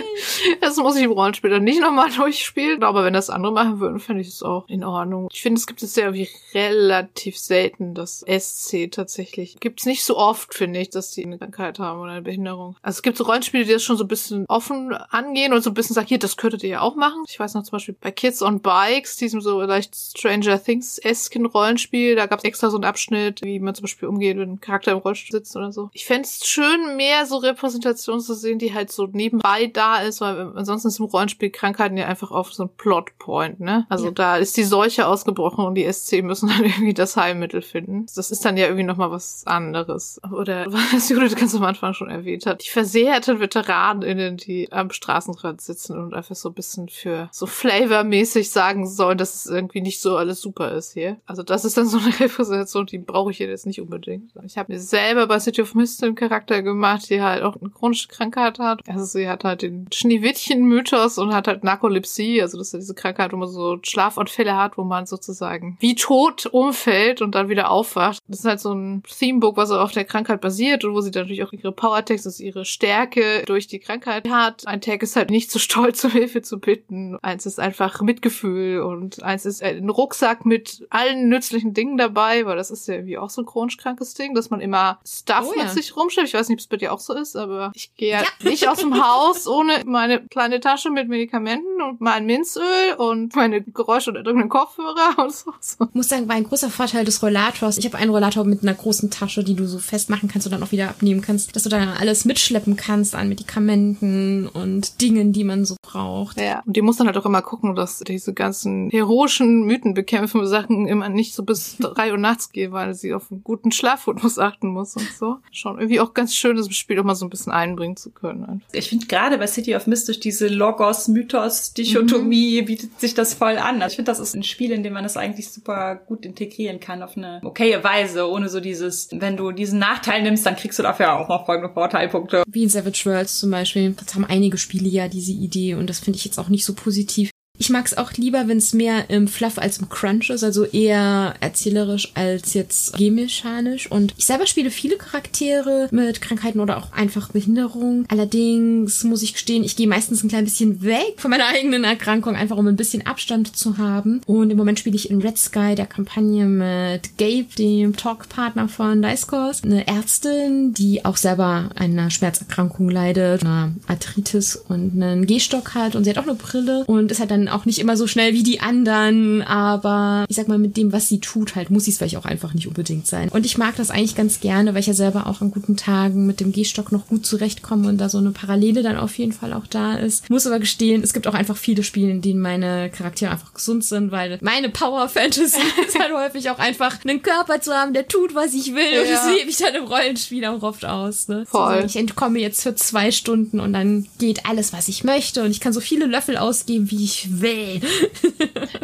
[0.62, 2.84] das muss ich im Rollenspiel dann nicht nochmal durchspielen.
[2.84, 5.30] Aber wenn das andere machen würden, fände ich es auch in Ordnung.
[5.32, 6.28] Ich finde, es gibt es sehr wie
[6.74, 9.60] relativ selten, das SC tatsächlich.
[9.60, 12.76] Gibt's nicht so oft, finde ich, dass die eine Krankheit haben oder eine Behinderung.
[12.82, 15.70] Also es gibt so Rollenspiele, die das schon so ein bisschen offen angehen und so
[15.70, 17.24] ein bisschen sagen, hier, das könntet ihr ja auch machen.
[17.28, 22.16] Ich weiß noch zum Beispiel bei Kids on Bikes, diesem so leicht Stranger Things-esken Rollenspiel,
[22.16, 25.00] da gab's extra so einen Abschnitt, wie man zum Beispiel umgeht, wenn ein Charakter im
[25.00, 25.90] Rollstuhl sitzt oder so.
[25.94, 30.22] Ich fände es schön, mehr so Repräsentation zu sehen, die halt so nebenbei da ist,
[30.22, 33.86] weil ansonsten ist im Rollenspiel Krankheiten ja einfach auf so ein Plotpoint, ne?
[33.90, 34.12] Also ja.
[34.12, 38.06] da ist die Seuche ausgebrochen und die SC müssen dann irgendwie das Heilmittel finden.
[38.16, 40.20] Das ist dann ja irgendwie nochmal was anderes.
[40.32, 42.64] Oder was Judith ganz am Anfang schon erwähnt hat.
[42.64, 48.50] Die versehrten VeteranInnen, die am Straßenrand sitzen und einfach so ein bisschen für so flavormäßig
[48.50, 51.18] sagen sollen, dass es irgendwie nicht so alles super ist hier.
[51.26, 54.32] Also das ist dann so eine Repräsentation, die brauche ich jetzt nicht unbedingt.
[54.46, 57.70] Ich habe mir selber bei City of Mist einen Charakter gemacht, die halt auch eine
[57.70, 58.82] chronische Krankheit hat.
[58.88, 63.34] Also sie hat halt den Schneewittchen-Mythos und hat halt Narkolepsie, also das ist diese Krankheit,
[63.34, 68.22] wo man so Schlafanfälle hat, wo man sozusagen wie tot umfällt und dann wieder aufwacht.
[68.28, 71.24] Das ist halt so ein Themebook, was auf der Krankheit basiert und wo sie dann
[71.24, 74.68] natürlich auch ihre Powertext, also ihre Stärke durch die Krankheit hat.
[74.68, 77.18] Ein Tag ist halt nicht so stolz, um Hilfe zu bitten.
[77.24, 82.56] Eins ist einfach Mitgefühl und eins ist ein Rucksack mit allen nützlichen Dingen dabei, weil
[82.56, 85.54] das ist ja irgendwie auch so ein chronisch krankes Ding, dass man immer Stuff oh,
[85.58, 85.64] ja.
[85.64, 86.28] mit sich rumschleppt.
[86.28, 88.24] Ich weiß nicht, ob es bei dir auch so ist, aber ich gehe ja.
[88.44, 93.64] nicht aus dem Haus ohne meine kleine Tasche mit Medikamenten und mein Minzöl und meine
[93.64, 95.52] geräuschunterdrückenden Kopfhörer und so.
[95.60, 97.78] Ich muss sagen, war ein großer Vorteil des Rollators.
[97.78, 100.64] Ich habe einen Rollator mit einer großen Tasche, die du so festmachen kannst und dann
[100.64, 105.44] auch wieder abnehmen kannst, dass du dann alles mitschleppen kannst an Medikamenten und Dingen, die
[105.44, 106.40] man so braucht.
[106.40, 110.88] Ja, und die muss dann halt auch immer gucken, dass diese ganzen heroischen Mythenbekämpfen Sachen
[110.88, 114.68] immer nicht so bis drei Uhr nachts gehen, weil sie auf einen guten Schlafrhythmus achten
[114.68, 115.38] muss und so.
[115.52, 118.44] Schon irgendwie auch ganz schön, das Spiel auch mal so ein bisschen einbringen zu können.
[118.44, 118.68] Einfach.
[118.74, 122.66] Ich finde gerade bei City of Mist durch diese Logos-Mythos-Dichotomie mhm.
[122.66, 123.82] bietet sich das voll an.
[123.82, 126.80] Also ich finde, das ist ein Spiel, in dem man das eigentlich super gut integrieren
[126.80, 130.80] kann auf eine okaye Weise, ohne so dieses, wenn du diesen Nachteil nimmst, dann kriegst
[130.80, 132.44] du dafür auch noch folgende Vorteilpunkte.
[132.48, 133.92] Wie in Savage Worlds zum Beispiel.
[133.92, 136.74] Das haben einige Spiele ja diese Idee und das finde ich jetzt auch nicht so
[136.74, 137.30] positiv.
[137.60, 140.66] Ich mag es auch lieber, wenn es mehr im Fluff als im Crunch ist, also
[140.66, 143.92] eher erzählerisch als jetzt gemechanisch.
[143.92, 148.06] Und ich selber spiele viele Charaktere mit Krankheiten oder auch einfach Behinderung.
[148.10, 152.36] Allerdings muss ich gestehen, ich gehe meistens ein klein bisschen weg von meiner eigenen Erkrankung,
[152.36, 154.22] einfach um ein bisschen Abstand zu haben.
[154.26, 159.04] Und im Moment spiele ich in Red Sky der Kampagne mit Gabe, dem Talkpartner von
[159.04, 165.76] Dice Course, eine Ärztin, die auch selber einer Schmerzerkrankung leidet, einer Arthritis und einen Gehstock
[165.76, 168.08] hat und sie hat auch eine Brille und ist halt dann auch nicht immer so
[168.08, 171.86] schnell wie die anderen, aber ich sag mal, mit dem, was sie tut, halt muss
[171.86, 173.30] sie es vielleicht auch einfach nicht unbedingt sein.
[173.30, 176.26] Und ich mag das eigentlich ganz gerne, weil ich ja selber auch an guten Tagen
[176.26, 179.54] mit dem Gehstock noch gut zurechtkomme und da so eine Parallele dann auf jeden Fall
[179.54, 180.30] auch da ist.
[180.30, 183.84] Muss aber gestehen, es gibt auch einfach viele Spiele, in denen meine Charaktere einfach gesund
[183.86, 188.08] sind, weil meine Power Fantasy ist halt häufig auch einfach einen Körper zu haben, der
[188.08, 188.94] tut, was ich will.
[188.94, 189.02] Ja.
[189.02, 191.28] Und das lebe ich dann im Rollenspiel auch oft aus.
[191.28, 191.46] Ne?
[191.46, 191.82] Voll.
[191.82, 195.52] So, ich entkomme jetzt für zwei Stunden und dann geht alles, was ich möchte und
[195.52, 197.82] ich kann so viele Löffel ausgeben, wie ich will.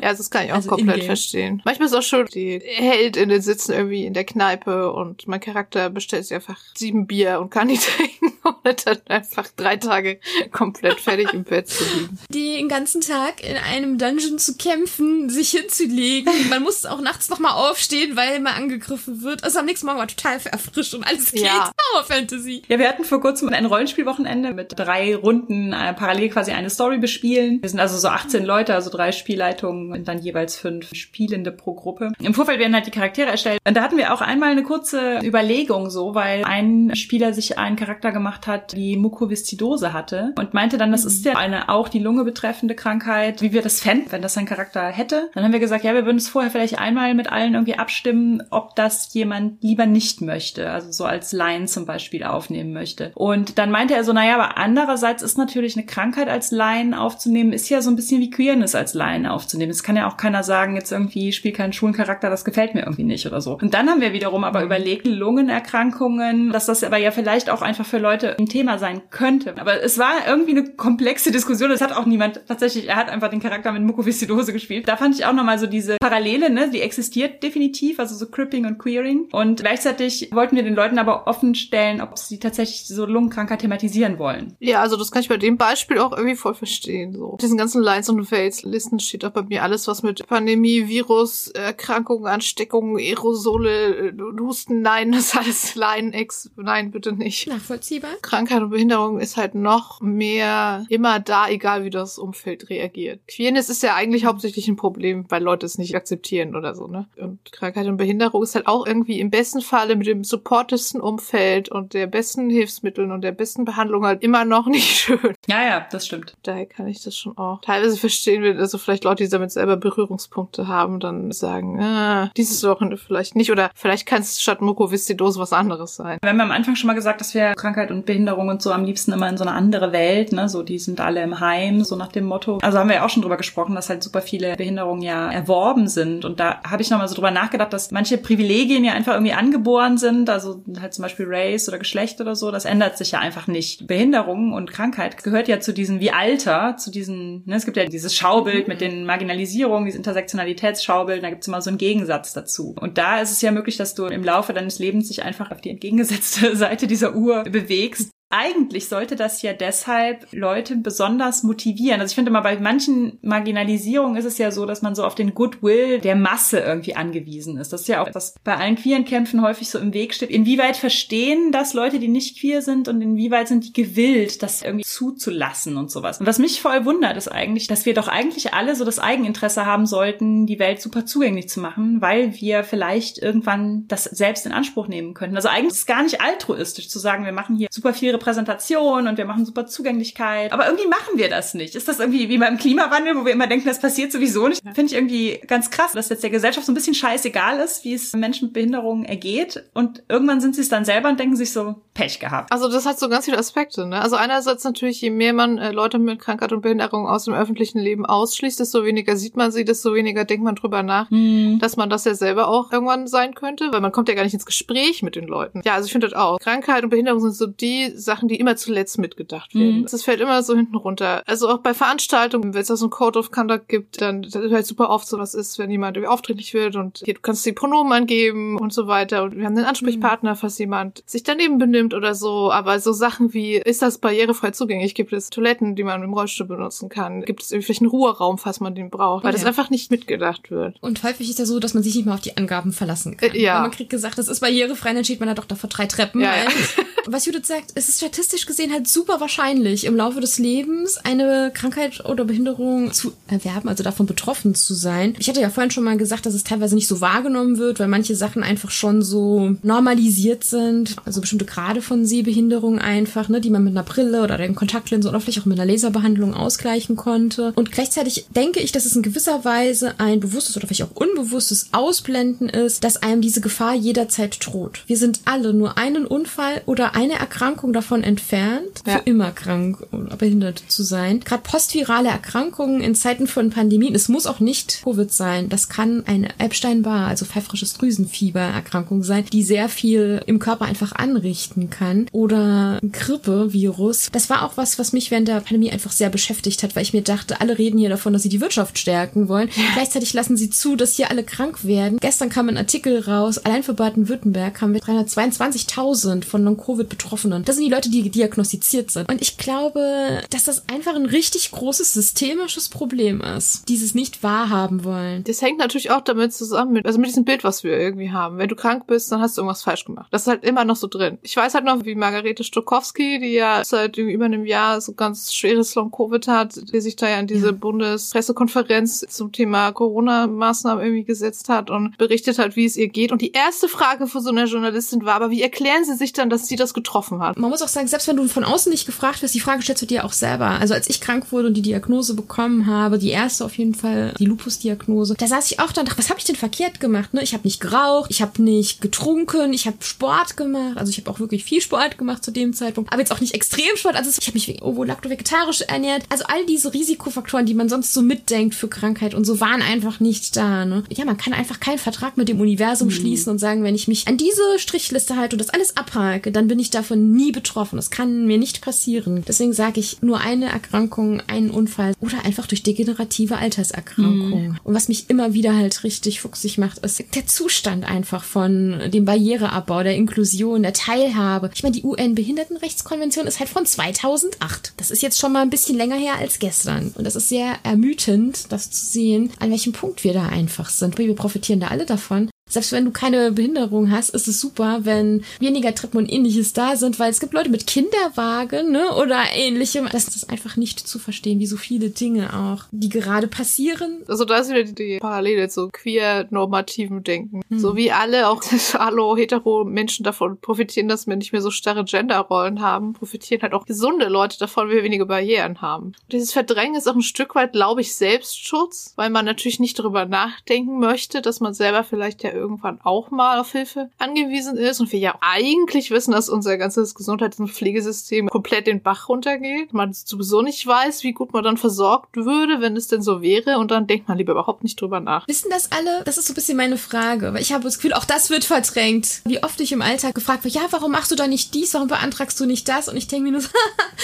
[0.01, 1.61] ja, das kann ich auch also komplett verstehen.
[1.65, 6.25] Manchmal ist auch schon die Heldinnen sitzen irgendwie in der Kneipe und mein Charakter bestellt
[6.25, 10.19] sich einfach sieben Bier und kann nicht trinken und dann einfach drei Tage
[10.51, 12.19] komplett fertig im Bett zu liegen.
[12.29, 16.49] Die den ganzen Tag in einem Dungeon zu kämpfen, sich hinzulegen.
[16.49, 19.43] Man muss auch nachts nochmal aufstehen, weil man angegriffen wird.
[19.43, 21.43] Also am nächsten Morgen war total erfrischt und alles geht.
[21.43, 21.71] Ja.
[21.93, 22.63] Power Fantasy.
[22.67, 26.97] Ja, wir hatten vor kurzem ein Rollenspielwochenende mit drei Runden äh, parallel quasi eine Story
[26.97, 27.61] bespielen.
[27.61, 31.73] Wir sind also so 18 Leute, also drei Spielleitungen und dann jeweils fünf Spielende pro
[31.73, 32.11] Gruppe.
[32.21, 33.59] Im Vorfeld werden halt die Charaktere erstellt.
[33.67, 37.75] Und da hatten wir auch einmal eine kurze Überlegung so, weil ein Spieler sich einen
[37.75, 41.99] Charakter gemacht hat, die Mukoviszidose hatte und meinte dann, das ist ja eine auch die
[41.99, 45.29] Lunge betreffende Krankheit, wie wir das fänden, wenn das ein Charakter hätte.
[45.33, 48.43] Dann haben wir gesagt, ja, wir würden es vorher vielleicht einmal mit allen irgendwie abstimmen,
[48.49, 53.11] ob das jemand lieber nicht möchte, also so als Laien zum Beispiel aufnehmen möchte.
[53.15, 57.53] Und dann meinte er so, naja, aber andererseits ist natürlich eine Krankheit als Laien aufzunehmen,
[57.53, 59.71] ist ja so ein bisschen wie Queerness als Laien aufzunehmen.
[59.71, 62.81] Es kann ja auch keiner sagen, jetzt irgendwie spiel keinen schwulen Charakter, das gefällt mir
[62.81, 63.57] irgendwie nicht oder so.
[63.61, 67.85] Und dann haben wir wiederum aber überlegt, Lungenerkrankungen, dass das aber ja vielleicht auch einfach
[67.85, 69.55] für Leute ein Thema sein könnte.
[69.59, 71.71] Aber es war irgendwie eine komplexe Diskussion.
[71.71, 74.87] Es hat auch niemand tatsächlich, er hat einfach den Charakter mit Mukoviszidose gespielt.
[74.87, 78.65] Da fand ich auch nochmal so diese Parallele, ne, die existiert definitiv, also so Cripping
[78.65, 79.27] und Queering.
[79.31, 84.19] Und gleichzeitig wollten wir den Leuten aber offen stellen, ob sie tatsächlich so Lungenkrankheit thematisieren
[84.19, 84.55] wollen.
[84.59, 87.37] Ja, also das kann ich bei dem Beispiel auch irgendwie voll verstehen, so.
[87.41, 91.47] Diesen ganzen Lines und Fails Listen steht auch bei mir alles, was mit Pandemie, Virus,
[91.47, 97.47] Erkrankungen, Ansteckungen, Aerosole, Husten, nein, das ist alles Line X, nein, bitte nicht.
[97.47, 98.11] Nachvollziehbar.
[98.21, 103.21] Krankheit und Behinderung ist halt noch mehr immer da, egal wie das Umfeld reagiert.
[103.27, 107.07] Queerness ist ja eigentlich hauptsächlich ein Problem, weil Leute es nicht akzeptieren oder so, ne?
[107.17, 111.69] Und Krankheit und Behinderung ist halt auch irgendwie im besten Falle mit dem supportesten Umfeld
[111.69, 115.35] und der besten Hilfsmitteln und der besten Behandlung halt immer noch nicht schön.
[115.47, 116.35] Ja, ja, das stimmt.
[116.43, 119.77] Daher kann ich das schon auch teilweise verstehen, wenn also vielleicht Leute, die damit selber
[119.77, 125.39] Berührungspunkte haben, dann sagen, ah, dieses Wochenende vielleicht nicht oder vielleicht kann es statt Mukoviszidose
[125.39, 126.17] was anderes sein.
[126.21, 128.83] Wir haben am Anfang schon mal gesagt, dass wir Krankheit und Behinderung und so am
[128.83, 131.95] liebsten immer in so eine andere Welt, ne, so die sind alle im Heim, so
[131.95, 132.57] nach dem Motto.
[132.61, 135.87] Also haben wir ja auch schon drüber gesprochen, dass halt super viele Behinderungen ja erworben
[135.87, 139.33] sind und da habe ich nochmal so drüber nachgedacht, dass manche Privilegien ja einfach irgendwie
[139.33, 143.19] angeboren sind, also halt zum Beispiel Race oder Geschlecht oder so, das ändert sich ja
[143.19, 143.87] einfach nicht.
[143.87, 147.85] Behinderung und Krankheit gehört ja zu diesen, wie Alter, zu diesen, ne, es gibt ja
[147.99, 152.73] dieses Schaubild mit den Marginalisierungen, dieses Intersektionalitätsschaubild, da gibt es immer so einen Gegensatz dazu.
[152.79, 155.61] Und da ist es ja möglich, dass du im Laufe deines Lebens dich einfach auf
[155.61, 161.99] die entgegengesetzte Seite dieser Uhr bewegst eigentlich sollte das ja deshalb Leute besonders motivieren.
[161.99, 165.15] Also ich finde mal, bei manchen Marginalisierungen ist es ja so, dass man so auf
[165.15, 167.73] den Goodwill der Masse irgendwie angewiesen ist.
[167.73, 170.29] Das ist ja auch, was bei allen queeren Kämpfen häufig so im Weg steht.
[170.29, 174.85] Inwieweit verstehen das Leute, die nicht queer sind und inwieweit sind die gewillt, das irgendwie
[174.85, 176.19] zuzulassen und sowas.
[176.19, 179.65] Und was mich voll wundert, ist eigentlich, dass wir doch eigentlich alle so das Eigeninteresse
[179.65, 184.51] haben sollten, die Welt super zugänglich zu machen, weil wir vielleicht irgendwann das selbst in
[184.51, 185.35] Anspruch nehmen könnten.
[185.35, 189.07] Also eigentlich ist es gar nicht altruistisch zu sagen, wir machen hier super viel Repräsentation
[189.07, 190.51] und wir machen super Zugänglichkeit.
[190.51, 191.75] Aber irgendwie machen wir das nicht.
[191.75, 194.61] Ist das irgendwie wie beim Klimawandel, wo wir immer denken, das passiert sowieso nicht?
[194.61, 197.93] Finde ich irgendwie ganz krass, dass jetzt der Gesellschaft so ein bisschen scheißegal ist, wie
[197.93, 199.63] es Menschen mit Behinderungen ergeht.
[199.73, 202.51] Und irgendwann sind sie es dann selber und denken sich so, Pech gehabt.
[202.51, 203.85] Also das hat so ganz viele Aspekte.
[203.85, 204.01] Ne?
[204.01, 207.79] Also einerseits natürlich, je mehr man äh, Leute mit Krankheit und Behinderung aus dem öffentlichen
[207.79, 211.59] Leben ausschließt, desto weniger sieht man sie, desto weniger denkt man drüber nach, mhm.
[211.59, 214.33] dass man das ja selber auch irgendwann sein könnte, weil man kommt ja gar nicht
[214.33, 215.61] ins Gespräch mit den Leuten.
[215.65, 216.39] Ja, also ich finde das auch.
[216.39, 219.81] Krankheit und Behinderung sind so die Sachen, die immer zuletzt mitgedacht werden.
[219.81, 219.87] Mhm.
[219.91, 221.23] Das fällt immer so hinten runter.
[221.25, 224.35] Also auch bei Veranstaltungen, wenn es da so ein Code of Conduct gibt, dann das
[224.35, 227.19] ist halt super oft so was ist, wenn jemand irgendwie aufdringlich wird und hier, du
[227.19, 230.37] kannst die Pronomen angeben und so weiter und wir haben einen Ansprechpartner, mhm.
[230.37, 234.51] falls jemand sich daneben benimmt stimmt oder so, aber so Sachen wie, ist das barrierefrei
[234.51, 234.95] zugänglich?
[234.95, 237.21] Gibt es Toiletten, die man im Rollstuhl benutzen kann?
[237.21, 239.23] Gibt es irgendwie einen Ruheraum, falls man den braucht?
[239.23, 239.37] Weil ja.
[239.37, 240.77] das einfach nicht mitgedacht wird.
[240.81, 243.31] Und häufig ist ja so, dass man sich nicht mal auf die Angaben verlassen kann.
[243.31, 243.55] Äh, ja.
[243.55, 245.85] Weil man kriegt gesagt, das ist barrierefrei, dann steht man da doch da vor drei
[245.85, 246.21] Treppen.
[246.21, 246.49] Ja, ja.
[247.05, 251.51] Was Judith sagt, es ist statistisch gesehen halt super wahrscheinlich, im Laufe des Lebens eine
[251.53, 255.15] Krankheit oder Behinderung zu erwerben, also davon betroffen zu sein.
[255.17, 257.87] Ich hatte ja vorhin schon mal gesagt, dass es teilweise nicht so wahrgenommen wird, weil
[257.87, 260.97] manche Sachen einfach schon so normalisiert sind.
[261.05, 265.09] Also bestimmte Grade von Sehbehinderung einfach, ne, die man mit einer Brille oder einem Kontaktlinse
[265.09, 267.53] oder vielleicht auch mit einer Laserbehandlung ausgleichen konnte.
[267.55, 271.69] Und gleichzeitig denke ich, dass es in gewisser Weise ein bewusstes oder vielleicht auch unbewusstes
[271.71, 274.83] Ausblenden ist, dass einem diese Gefahr jederzeit droht.
[274.87, 278.97] Wir sind alle nur einen Unfall oder eine Erkrankung davon entfernt, ja.
[278.97, 281.19] für immer krank oder behindert zu sein.
[281.21, 286.03] Gerade postvirale Erkrankungen in Zeiten von Pandemien, es muss auch nicht Covid sein, das kann
[286.05, 292.07] eine Epstein-Barr, also pfeifrisches Drüsenfieber-Erkrankung sein, die sehr viel im Körper einfach anrichten kann.
[292.11, 294.09] Oder Grippe-Virus.
[294.11, 296.93] Das war auch was, was mich während der Pandemie einfach sehr beschäftigt hat, weil ich
[296.93, 299.49] mir dachte, alle reden hier davon, dass sie die Wirtschaft stärken wollen.
[299.73, 301.99] Gleichzeitig lassen sie zu, dass hier alle krank werden.
[301.99, 307.43] Gestern kam ein Artikel raus, allein für Baden-Württemberg haben wir 322.000 von Non-Covid-Betroffenen.
[307.43, 309.09] Das sind die Leute, die diagnostiziert sind.
[309.09, 313.67] Und ich glaube, dass das einfach ein richtig großes systemisches Problem ist.
[313.67, 315.23] Dieses nicht wahrhaben wollen.
[315.23, 318.37] Das hängt natürlich auch damit zusammen mit, also mit diesem Bild, was wir irgendwie haben.
[318.37, 320.07] Wenn du krank bist, dann hast du irgendwas falsch gemacht.
[320.11, 321.17] Das ist halt immer noch so drin.
[321.21, 325.33] Ich weiß halt noch, wie Margarete Stokowski, die ja seit über einem Jahr so ganz
[325.33, 327.51] schweres Long-Covid hat, die sich da ja in diese ja.
[327.51, 333.11] Bundespressekonferenz zum Thema Corona-Maßnahmen irgendwie gesetzt hat und berichtet hat, wie es ihr geht.
[333.11, 336.29] Und die erste Frage von so einer Journalistin war, aber wie erklären sie sich dann,
[336.29, 337.37] dass sie das getroffen hat?
[337.37, 339.81] Man muss auch sagen, selbst wenn du von außen nicht gefragt wirst, die Frage stellst
[339.81, 340.47] du dir auch selber.
[340.47, 344.13] Also als ich krank wurde und die Diagnose bekommen habe, die erste auf jeden Fall,
[344.19, 347.13] die Lupus-Diagnose, da saß ich auch da und dachte, was habe ich denn verkehrt gemacht?
[347.13, 347.23] Ne?
[347.23, 350.77] Ich habe nicht geraucht, ich habe nicht getrunken, ich habe Sport gemacht.
[350.77, 353.33] Also ich habe auch wirklich viel Sport gemacht zu dem Zeitpunkt, aber jetzt auch nicht
[353.33, 353.95] extrem Sport.
[353.95, 356.03] Also ich habe mich ovo-lacto-vegetarisch ernährt.
[356.09, 359.99] Also all diese Risikofaktoren, die man sonst so mitdenkt für Krankheit und so, waren einfach
[359.99, 360.65] nicht da.
[360.65, 360.83] Ne?
[360.89, 362.93] Ja, man kann einfach keinen Vertrag mit dem Universum mhm.
[362.93, 366.47] schließen und sagen, wenn ich mich an diese Strichliste halte und das alles abhake, dann
[366.47, 367.77] bin ich davon nie betroffen.
[367.77, 369.23] Das kann mir nicht passieren.
[369.27, 374.49] Deswegen sage ich, nur eine Erkrankung, einen Unfall oder einfach durch degenerative Alterserkrankung.
[374.49, 374.59] Mhm.
[374.63, 379.05] Und was mich immer wieder halt richtig fuchsig macht, ist der Zustand einfach von dem
[379.05, 381.28] Barriereabbau, der Inklusion, der Teilhabe.
[381.53, 384.73] Ich meine, die UN-Behindertenrechtskonvention ist halt von 2008.
[384.77, 386.93] Das ist jetzt schon mal ein bisschen länger her als gestern.
[386.95, 390.97] Und das ist sehr ermüdend, das zu sehen, an welchem Punkt wir da einfach sind.
[390.97, 395.23] Wir profitieren da alle davon selbst wenn du keine Behinderung hast, ist es super, wenn
[395.39, 399.87] weniger Treppen und ähnliches da sind, weil es gibt Leute mit Kinderwagen, ne, oder ähnlichem.
[399.91, 404.03] Das ist einfach nicht zu verstehen, wie so viele Dinge auch, die gerade passieren.
[404.07, 407.41] Also da ist wieder die Parallele zu queer-normativen Denken.
[407.49, 407.59] Hm.
[407.59, 408.41] So wie alle, auch
[408.73, 413.53] hallo hetero Menschen davon profitieren, dass wir nicht mehr so starre Genderrollen haben, profitieren halt
[413.53, 415.87] auch gesunde Leute davon, weil wir weniger Barrieren haben.
[415.87, 419.77] Und dieses Verdrängen ist auch ein Stück weit, glaube ich, Selbstschutz, weil man natürlich nicht
[419.77, 424.79] darüber nachdenken möchte, dass man selber vielleicht ja irgendwann auch mal auf Hilfe angewiesen ist
[424.79, 429.73] und wir ja eigentlich wissen, dass unser ganzes Gesundheits- und Pflegesystem komplett den Bach runtergeht.
[429.73, 433.57] Man sowieso nicht weiß, wie gut man dann versorgt würde, wenn es denn so wäre
[433.57, 435.27] und dann denkt man lieber überhaupt nicht drüber nach.
[435.27, 436.03] Wissen das alle?
[436.05, 438.45] Das ist so ein bisschen meine Frage, weil ich habe das Gefühl, auch das wird
[438.45, 439.21] verdrängt.
[439.25, 441.87] Wie oft ich im Alltag gefragt werde, ja, warum machst du da nicht dies, warum
[441.87, 442.87] beantragst du nicht das?
[442.87, 443.49] Und ich denke mir nur so,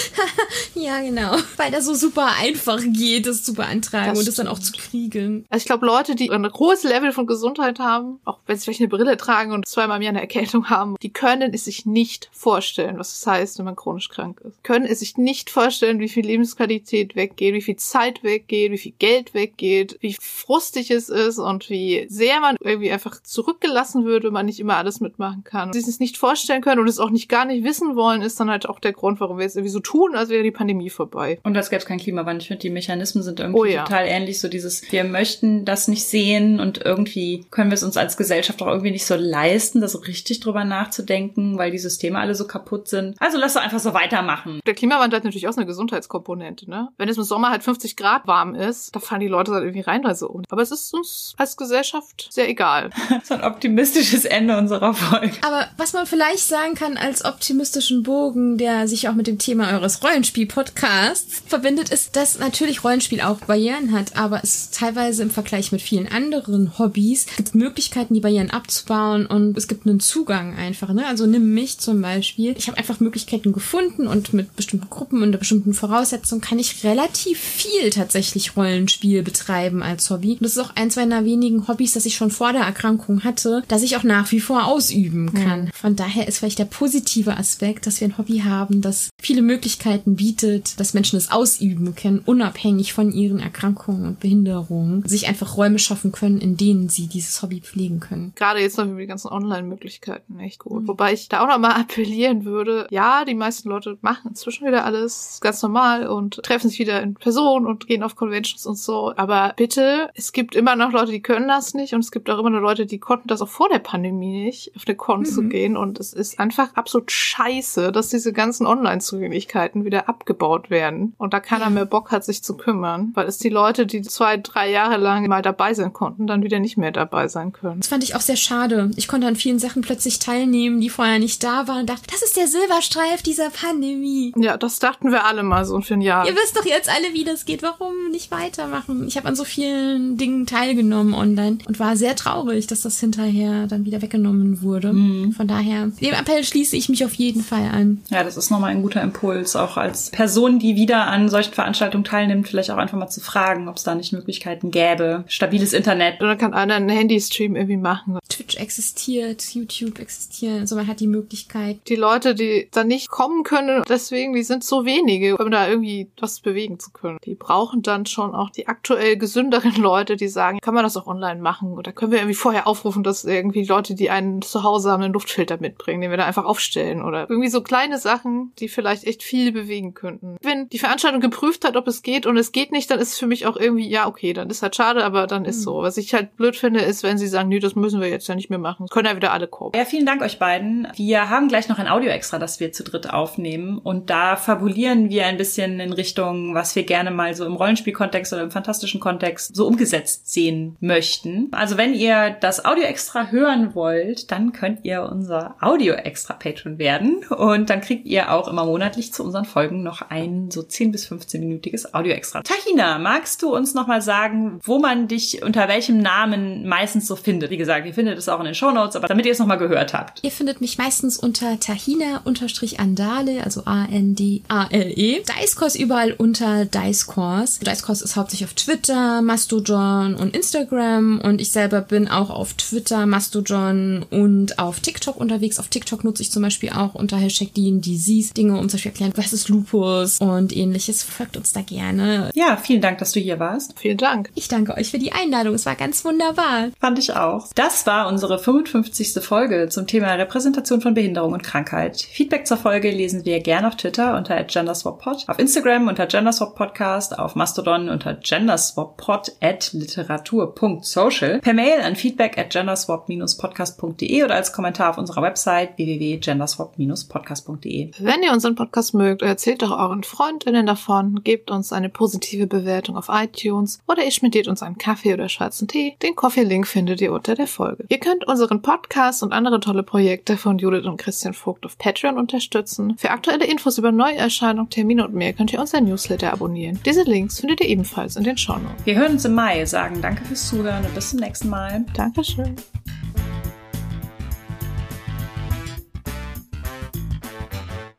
[0.75, 4.47] ja, genau, weil das so super einfach geht, das zu beantragen das und das dann
[4.47, 5.45] auch zu kriegen.
[5.49, 8.81] Also ich glaube, Leute, die ein hohes Level von Gesundheit haben, auch wenn sie vielleicht
[8.81, 12.29] eine Brille tragen und zweimal im Jahr eine Erkältung haben, die können es sich nicht
[12.31, 14.63] vorstellen, was es heißt, wenn man chronisch krank ist.
[14.63, 18.93] Können es sich nicht vorstellen, wie viel Lebensqualität weggeht, wie viel Zeit weggeht, wie viel
[18.97, 24.33] Geld weggeht, wie frustig es ist und wie sehr man irgendwie einfach zurückgelassen wird, wenn
[24.33, 25.71] man nicht immer alles mitmachen kann.
[25.73, 28.49] Sie es nicht vorstellen können und es auch nicht gar nicht wissen wollen, ist dann
[28.49, 31.39] halt auch der Grund, warum wir jetzt irgendwie so tun, als wäre die Pandemie vorbei.
[31.43, 32.41] Und als gäbe es keinen Klimawandel.
[32.41, 33.83] Ich finde, die Mechanismen sind irgendwie oh, ja.
[33.83, 34.39] total ähnlich.
[34.39, 38.61] So dieses, wir möchten das nicht sehen und irgendwie können wir es uns als Gesellschaft
[38.61, 42.47] auch irgendwie nicht so leisten, da so richtig drüber nachzudenken, weil die Systeme alle so
[42.47, 43.15] kaputt sind.
[43.19, 44.59] Also lass doch einfach so weitermachen.
[44.65, 46.89] Der Klimawandel hat natürlich auch eine Gesundheitskomponente, ne?
[46.97, 49.81] Wenn es im Sommer halt 50 Grad warm ist, da fallen die Leute halt irgendwie
[49.81, 50.41] rein da so.
[50.49, 52.89] Aber es ist uns als Gesellschaft sehr egal.
[53.23, 55.33] so ein optimistisches Ende unserer Folge.
[55.41, 59.71] Aber was man vielleicht sagen kann als optimistischen Bogen, der sich auch mit dem Thema
[59.71, 65.71] eures Rollenspiel-Podcasts verbindet, ist, dass natürlich Rollenspiel auch Barrieren hat, aber es teilweise im Vergleich
[65.71, 70.55] mit vielen anderen Hobbys gibt Möglichkeiten, Möglichkeiten, die Barrieren abzubauen und es gibt einen Zugang
[70.55, 70.93] einfach.
[70.93, 71.05] Ne?
[71.05, 72.55] Also nimm mich zum Beispiel.
[72.57, 77.39] Ich habe einfach Möglichkeiten gefunden und mit bestimmten Gruppen unter bestimmten Voraussetzungen kann ich relativ
[77.39, 80.33] viel tatsächlich Rollenspiel betreiben als Hobby.
[80.33, 83.63] Und das ist auch eins meiner wenigen Hobbys, das ich schon vor der Erkrankung hatte,
[83.67, 85.65] dass ich auch nach wie vor ausüben kann.
[85.65, 85.69] Mhm.
[85.73, 90.15] Von daher ist vielleicht der positive Aspekt, dass wir ein Hobby haben, das viele Möglichkeiten
[90.15, 95.79] bietet, dass Menschen es ausüben können, unabhängig von ihren Erkrankungen und Behinderungen, sich einfach Räume
[95.79, 98.33] schaffen können, in denen sie dieses Hobby pflegen können.
[98.35, 100.83] Gerade jetzt noch über die ganzen Online-Möglichkeiten echt gut.
[100.83, 100.87] Mhm.
[100.87, 105.39] Wobei ich da auch nochmal appellieren würde, ja, die meisten Leute machen inzwischen wieder alles
[105.41, 109.13] ganz normal und treffen sich wieder in Person und gehen auf Conventions und so.
[109.15, 112.39] Aber bitte, es gibt immer noch Leute, die können das nicht und es gibt auch
[112.39, 115.25] immer noch Leute, die konnten das auch vor der Pandemie nicht, auf eine Con mhm.
[115.25, 115.77] zu gehen.
[115.77, 121.39] Und es ist einfach absolut scheiße, dass diese ganzen Online-Zugänglichkeiten wieder abgebaut werden und da
[121.39, 124.97] keiner mehr Bock hat, sich zu kümmern, weil es die Leute, die zwei, drei Jahre
[124.97, 127.74] lang mal dabei sein konnten, dann wieder nicht mehr dabei sein können.
[127.77, 128.91] Das fand ich auch sehr schade.
[128.95, 132.23] Ich konnte an vielen Sachen plötzlich teilnehmen, die vorher nicht da waren und dachte, das
[132.23, 134.33] ist der Silberstreif dieser Pandemie.
[134.37, 136.27] Ja, das dachten wir alle mal so für ein Jahr.
[136.27, 137.63] Ihr wisst doch jetzt alle, wie das geht.
[137.63, 139.07] Warum nicht weitermachen?
[139.07, 143.67] Ich habe an so vielen Dingen teilgenommen online und war sehr traurig, dass das hinterher
[143.67, 144.93] dann wieder weggenommen wurde.
[144.93, 145.33] Mhm.
[145.33, 148.01] Von daher, dem Appell schließe ich mich auf jeden Fall an.
[148.09, 152.03] Ja, das ist nochmal ein guter Impuls, auch als Person, die wieder an solchen Veranstaltungen
[152.03, 155.23] teilnimmt, vielleicht auch einfach mal zu fragen, ob es da nicht Möglichkeiten gäbe.
[155.27, 156.21] Stabiles Internet.
[156.21, 158.19] Oder kann einer einen Handystream irgendwie machen.
[158.29, 161.79] Twitch existiert, YouTube existiert, also man hat die Möglichkeit.
[161.87, 166.09] Die Leute, die da nicht kommen können, deswegen, die sind so wenige, um da irgendwie
[166.19, 167.17] was bewegen zu können.
[167.25, 171.07] Die brauchen dann schon auch die aktuell gesünderen Leute, die sagen, kann man das auch
[171.07, 171.73] online machen?
[171.73, 175.13] Oder können wir irgendwie vorher aufrufen, dass irgendwie Leute, die einen zu Hause haben, einen
[175.13, 177.03] Luftfilter mitbringen, den wir da einfach aufstellen?
[177.03, 180.37] Oder irgendwie so kleine Sachen, die vielleicht echt viel bewegen könnten.
[180.41, 183.19] Wenn die Veranstaltung geprüft hat, ob es geht und es geht nicht, dann ist es
[183.19, 185.63] für mich auch irgendwie, ja, okay, dann ist halt schade, aber dann ist mhm.
[185.63, 185.81] so.
[185.81, 188.35] Was ich halt blöd finde, ist, wenn sie sagen, nee, das müssen wir jetzt ja
[188.35, 188.87] nicht mehr machen.
[188.87, 189.71] Können ja wieder alle kommen.
[189.75, 190.87] Ja, vielen Dank euch beiden.
[190.95, 193.79] Wir haben gleich noch ein Audio-Extra, das wir zu dritt aufnehmen.
[193.79, 198.33] Und da fabulieren wir ein bisschen in Richtung, was wir gerne mal so im Rollenspielkontext
[198.33, 201.49] oder im fantastischen Kontext so umgesetzt sehen möchten.
[201.51, 207.23] Also wenn ihr das Audio-Extra hören wollt, dann könnt ihr unser Audio-Extra-Patron werden.
[207.25, 211.09] Und dann kriegt ihr auch immer monatlich zu unseren Folgen noch ein so 10 bis
[211.09, 212.41] 15-minütiges Audio-Extra.
[212.41, 217.44] Tahina, magst du uns nochmal sagen, wo man dich unter welchem Namen meistens so findet?
[217.49, 219.57] Wie gesagt, ihr findet es auch in den Show Notes, aber damit ihr es nochmal
[219.57, 220.19] gehört habt.
[220.23, 225.23] Ihr findet mich meistens unter Tahina-Andale, also A-N-D-A-L-E.
[225.23, 227.59] Dicecores überall unter Dicecores.
[227.59, 233.05] Dicecores ist hauptsächlich auf Twitter, Mastodon und Instagram und ich selber bin auch auf Twitter,
[233.05, 235.59] Mastodon und auf TikTok unterwegs.
[235.59, 239.13] Auf TikTok nutze ich zum Beispiel auch unter Hashtag Disease Dinge, um zum Beispiel erklären,
[239.15, 241.03] was ist Lupus und ähnliches.
[241.03, 242.29] Folgt uns da gerne.
[242.33, 243.73] Ja, vielen Dank, dass du hier warst.
[243.77, 244.29] Vielen Dank.
[244.35, 245.55] Ich danke euch für die Einladung.
[245.55, 246.69] Es war ganz wunderbar.
[246.79, 247.34] Fand ich auch.
[247.55, 249.23] Das war unsere 55.
[249.23, 252.01] Folge zum Thema Repräsentation von Behinderung und Krankheit.
[252.01, 257.35] Feedback zur Folge lesen wir gerne auf Twitter unter genderswappod, auf Instagram unter genderswappodcast, auf
[257.35, 264.97] Mastodon unter genderswappod at literatur.social, per Mail an feedback at genderswap-podcast.de oder als Kommentar auf
[264.97, 267.91] unserer Website www.genderswap-podcast.de.
[267.99, 272.95] Wenn ihr unseren Podcast mögt, erzählt doch euren Freundinnen davon, gebt uns eine positive Bewertung
[272.97, 275.95] auf iTunes oder ihr schmidtiert uns einen Kaffee oder schwarzen Tee.
[276.01, 277.85] Den Coffee-Link findet ihr unter der Folge.
[277.89, 282.19] Ihr könnt unseren Podcast und andere tolle Projekte von Judith und Christian Vogt auf Patreon
[282.19, 282.95] unterstützen.
[282.97, 286.79] Für aktuelle Infos über Neuerscheinungen, Termine und mehr könnt ihr unser Newsletter abonnieren.
[286.85, 288.85] Diese Links findet ihr ebenfalls in den Shownotes.
[288.85, 291.83] Wir hören uns im Mai, sagen danke fürs Zuhören und bis zum nächsten Mal.
[291.95, 292.55] Dankeschön.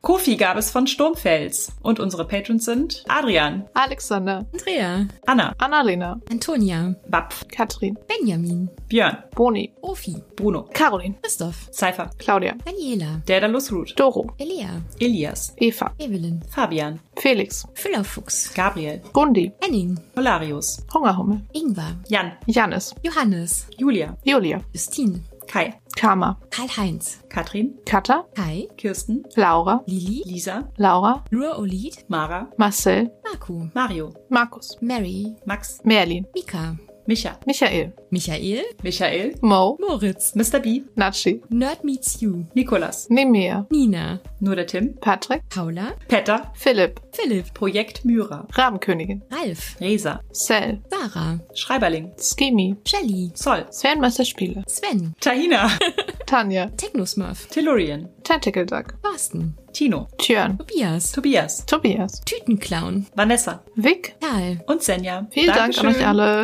[0.07, 1.69] Kofi gab es von Sturmfels.
[1.81, 9.73] Und unsere Patrons sind Adrian, Alexander, Andrea, Anna, Annalena, Antonia, Bapf, Katrin, Benjamin, Björn, Boni,
[9.81, 17.01] Ofi, Bruno, Caroline, Christoph, Cypher, Claudia, Daniela, Daedalus Root, Doro, Elia, Elias, Eva, Evelyn, Fabian,
[17.17, 25.73] Felix, Füllerfuchs, Gabriel, Gundi, Henning, Polarius, Hungerhummel, Ingvar, Jan, Janis, Johannes, Julia, Julia, Justine, Kai,
[25.95, 33.69] Karma, Karl-Heinz, Katrin, Katha, Kai, Kirsten, Laura, Lili, Lisa, Laura, Lur Olid, Mara, Marcel, Marco,
[33.73, 36.77] Mario, Markus, Mary, Max, Merlin, Mika,
[37.07, 40.59] Micha, Michael, Michael, Michael, Mo, Moritz, Mr.
[40.59, 46.99] B, Natschi, Nerd Meets You, Nikolas, Nemea, Nina, nur der Tim, Patrick, Paula, Petter, Philipp,
[47.13, 55.15] Philipp, Projekt Myra, Rabenkönigin, Ralf, Resa, Cell, Sarah, Schreiberling, Skimi, Shelly, Zoll, Sphärenmeister Spiele, Sven,
[55.21, 55.69] Tahina,
[56.25, 63.63] Tanja, Technosmurf, Tellurian, Tentacle Duck, Thorsten, Tino, Tjörn, Tobias, Tobias, Tobias, Tütenclown, Vanessa.
[63.75, 64.15] Vic.
[64.19, 64.59] Karl.
[64.67, 65.27] und Senja.
[65.29, 66.35] Vielen Dank an euch alle.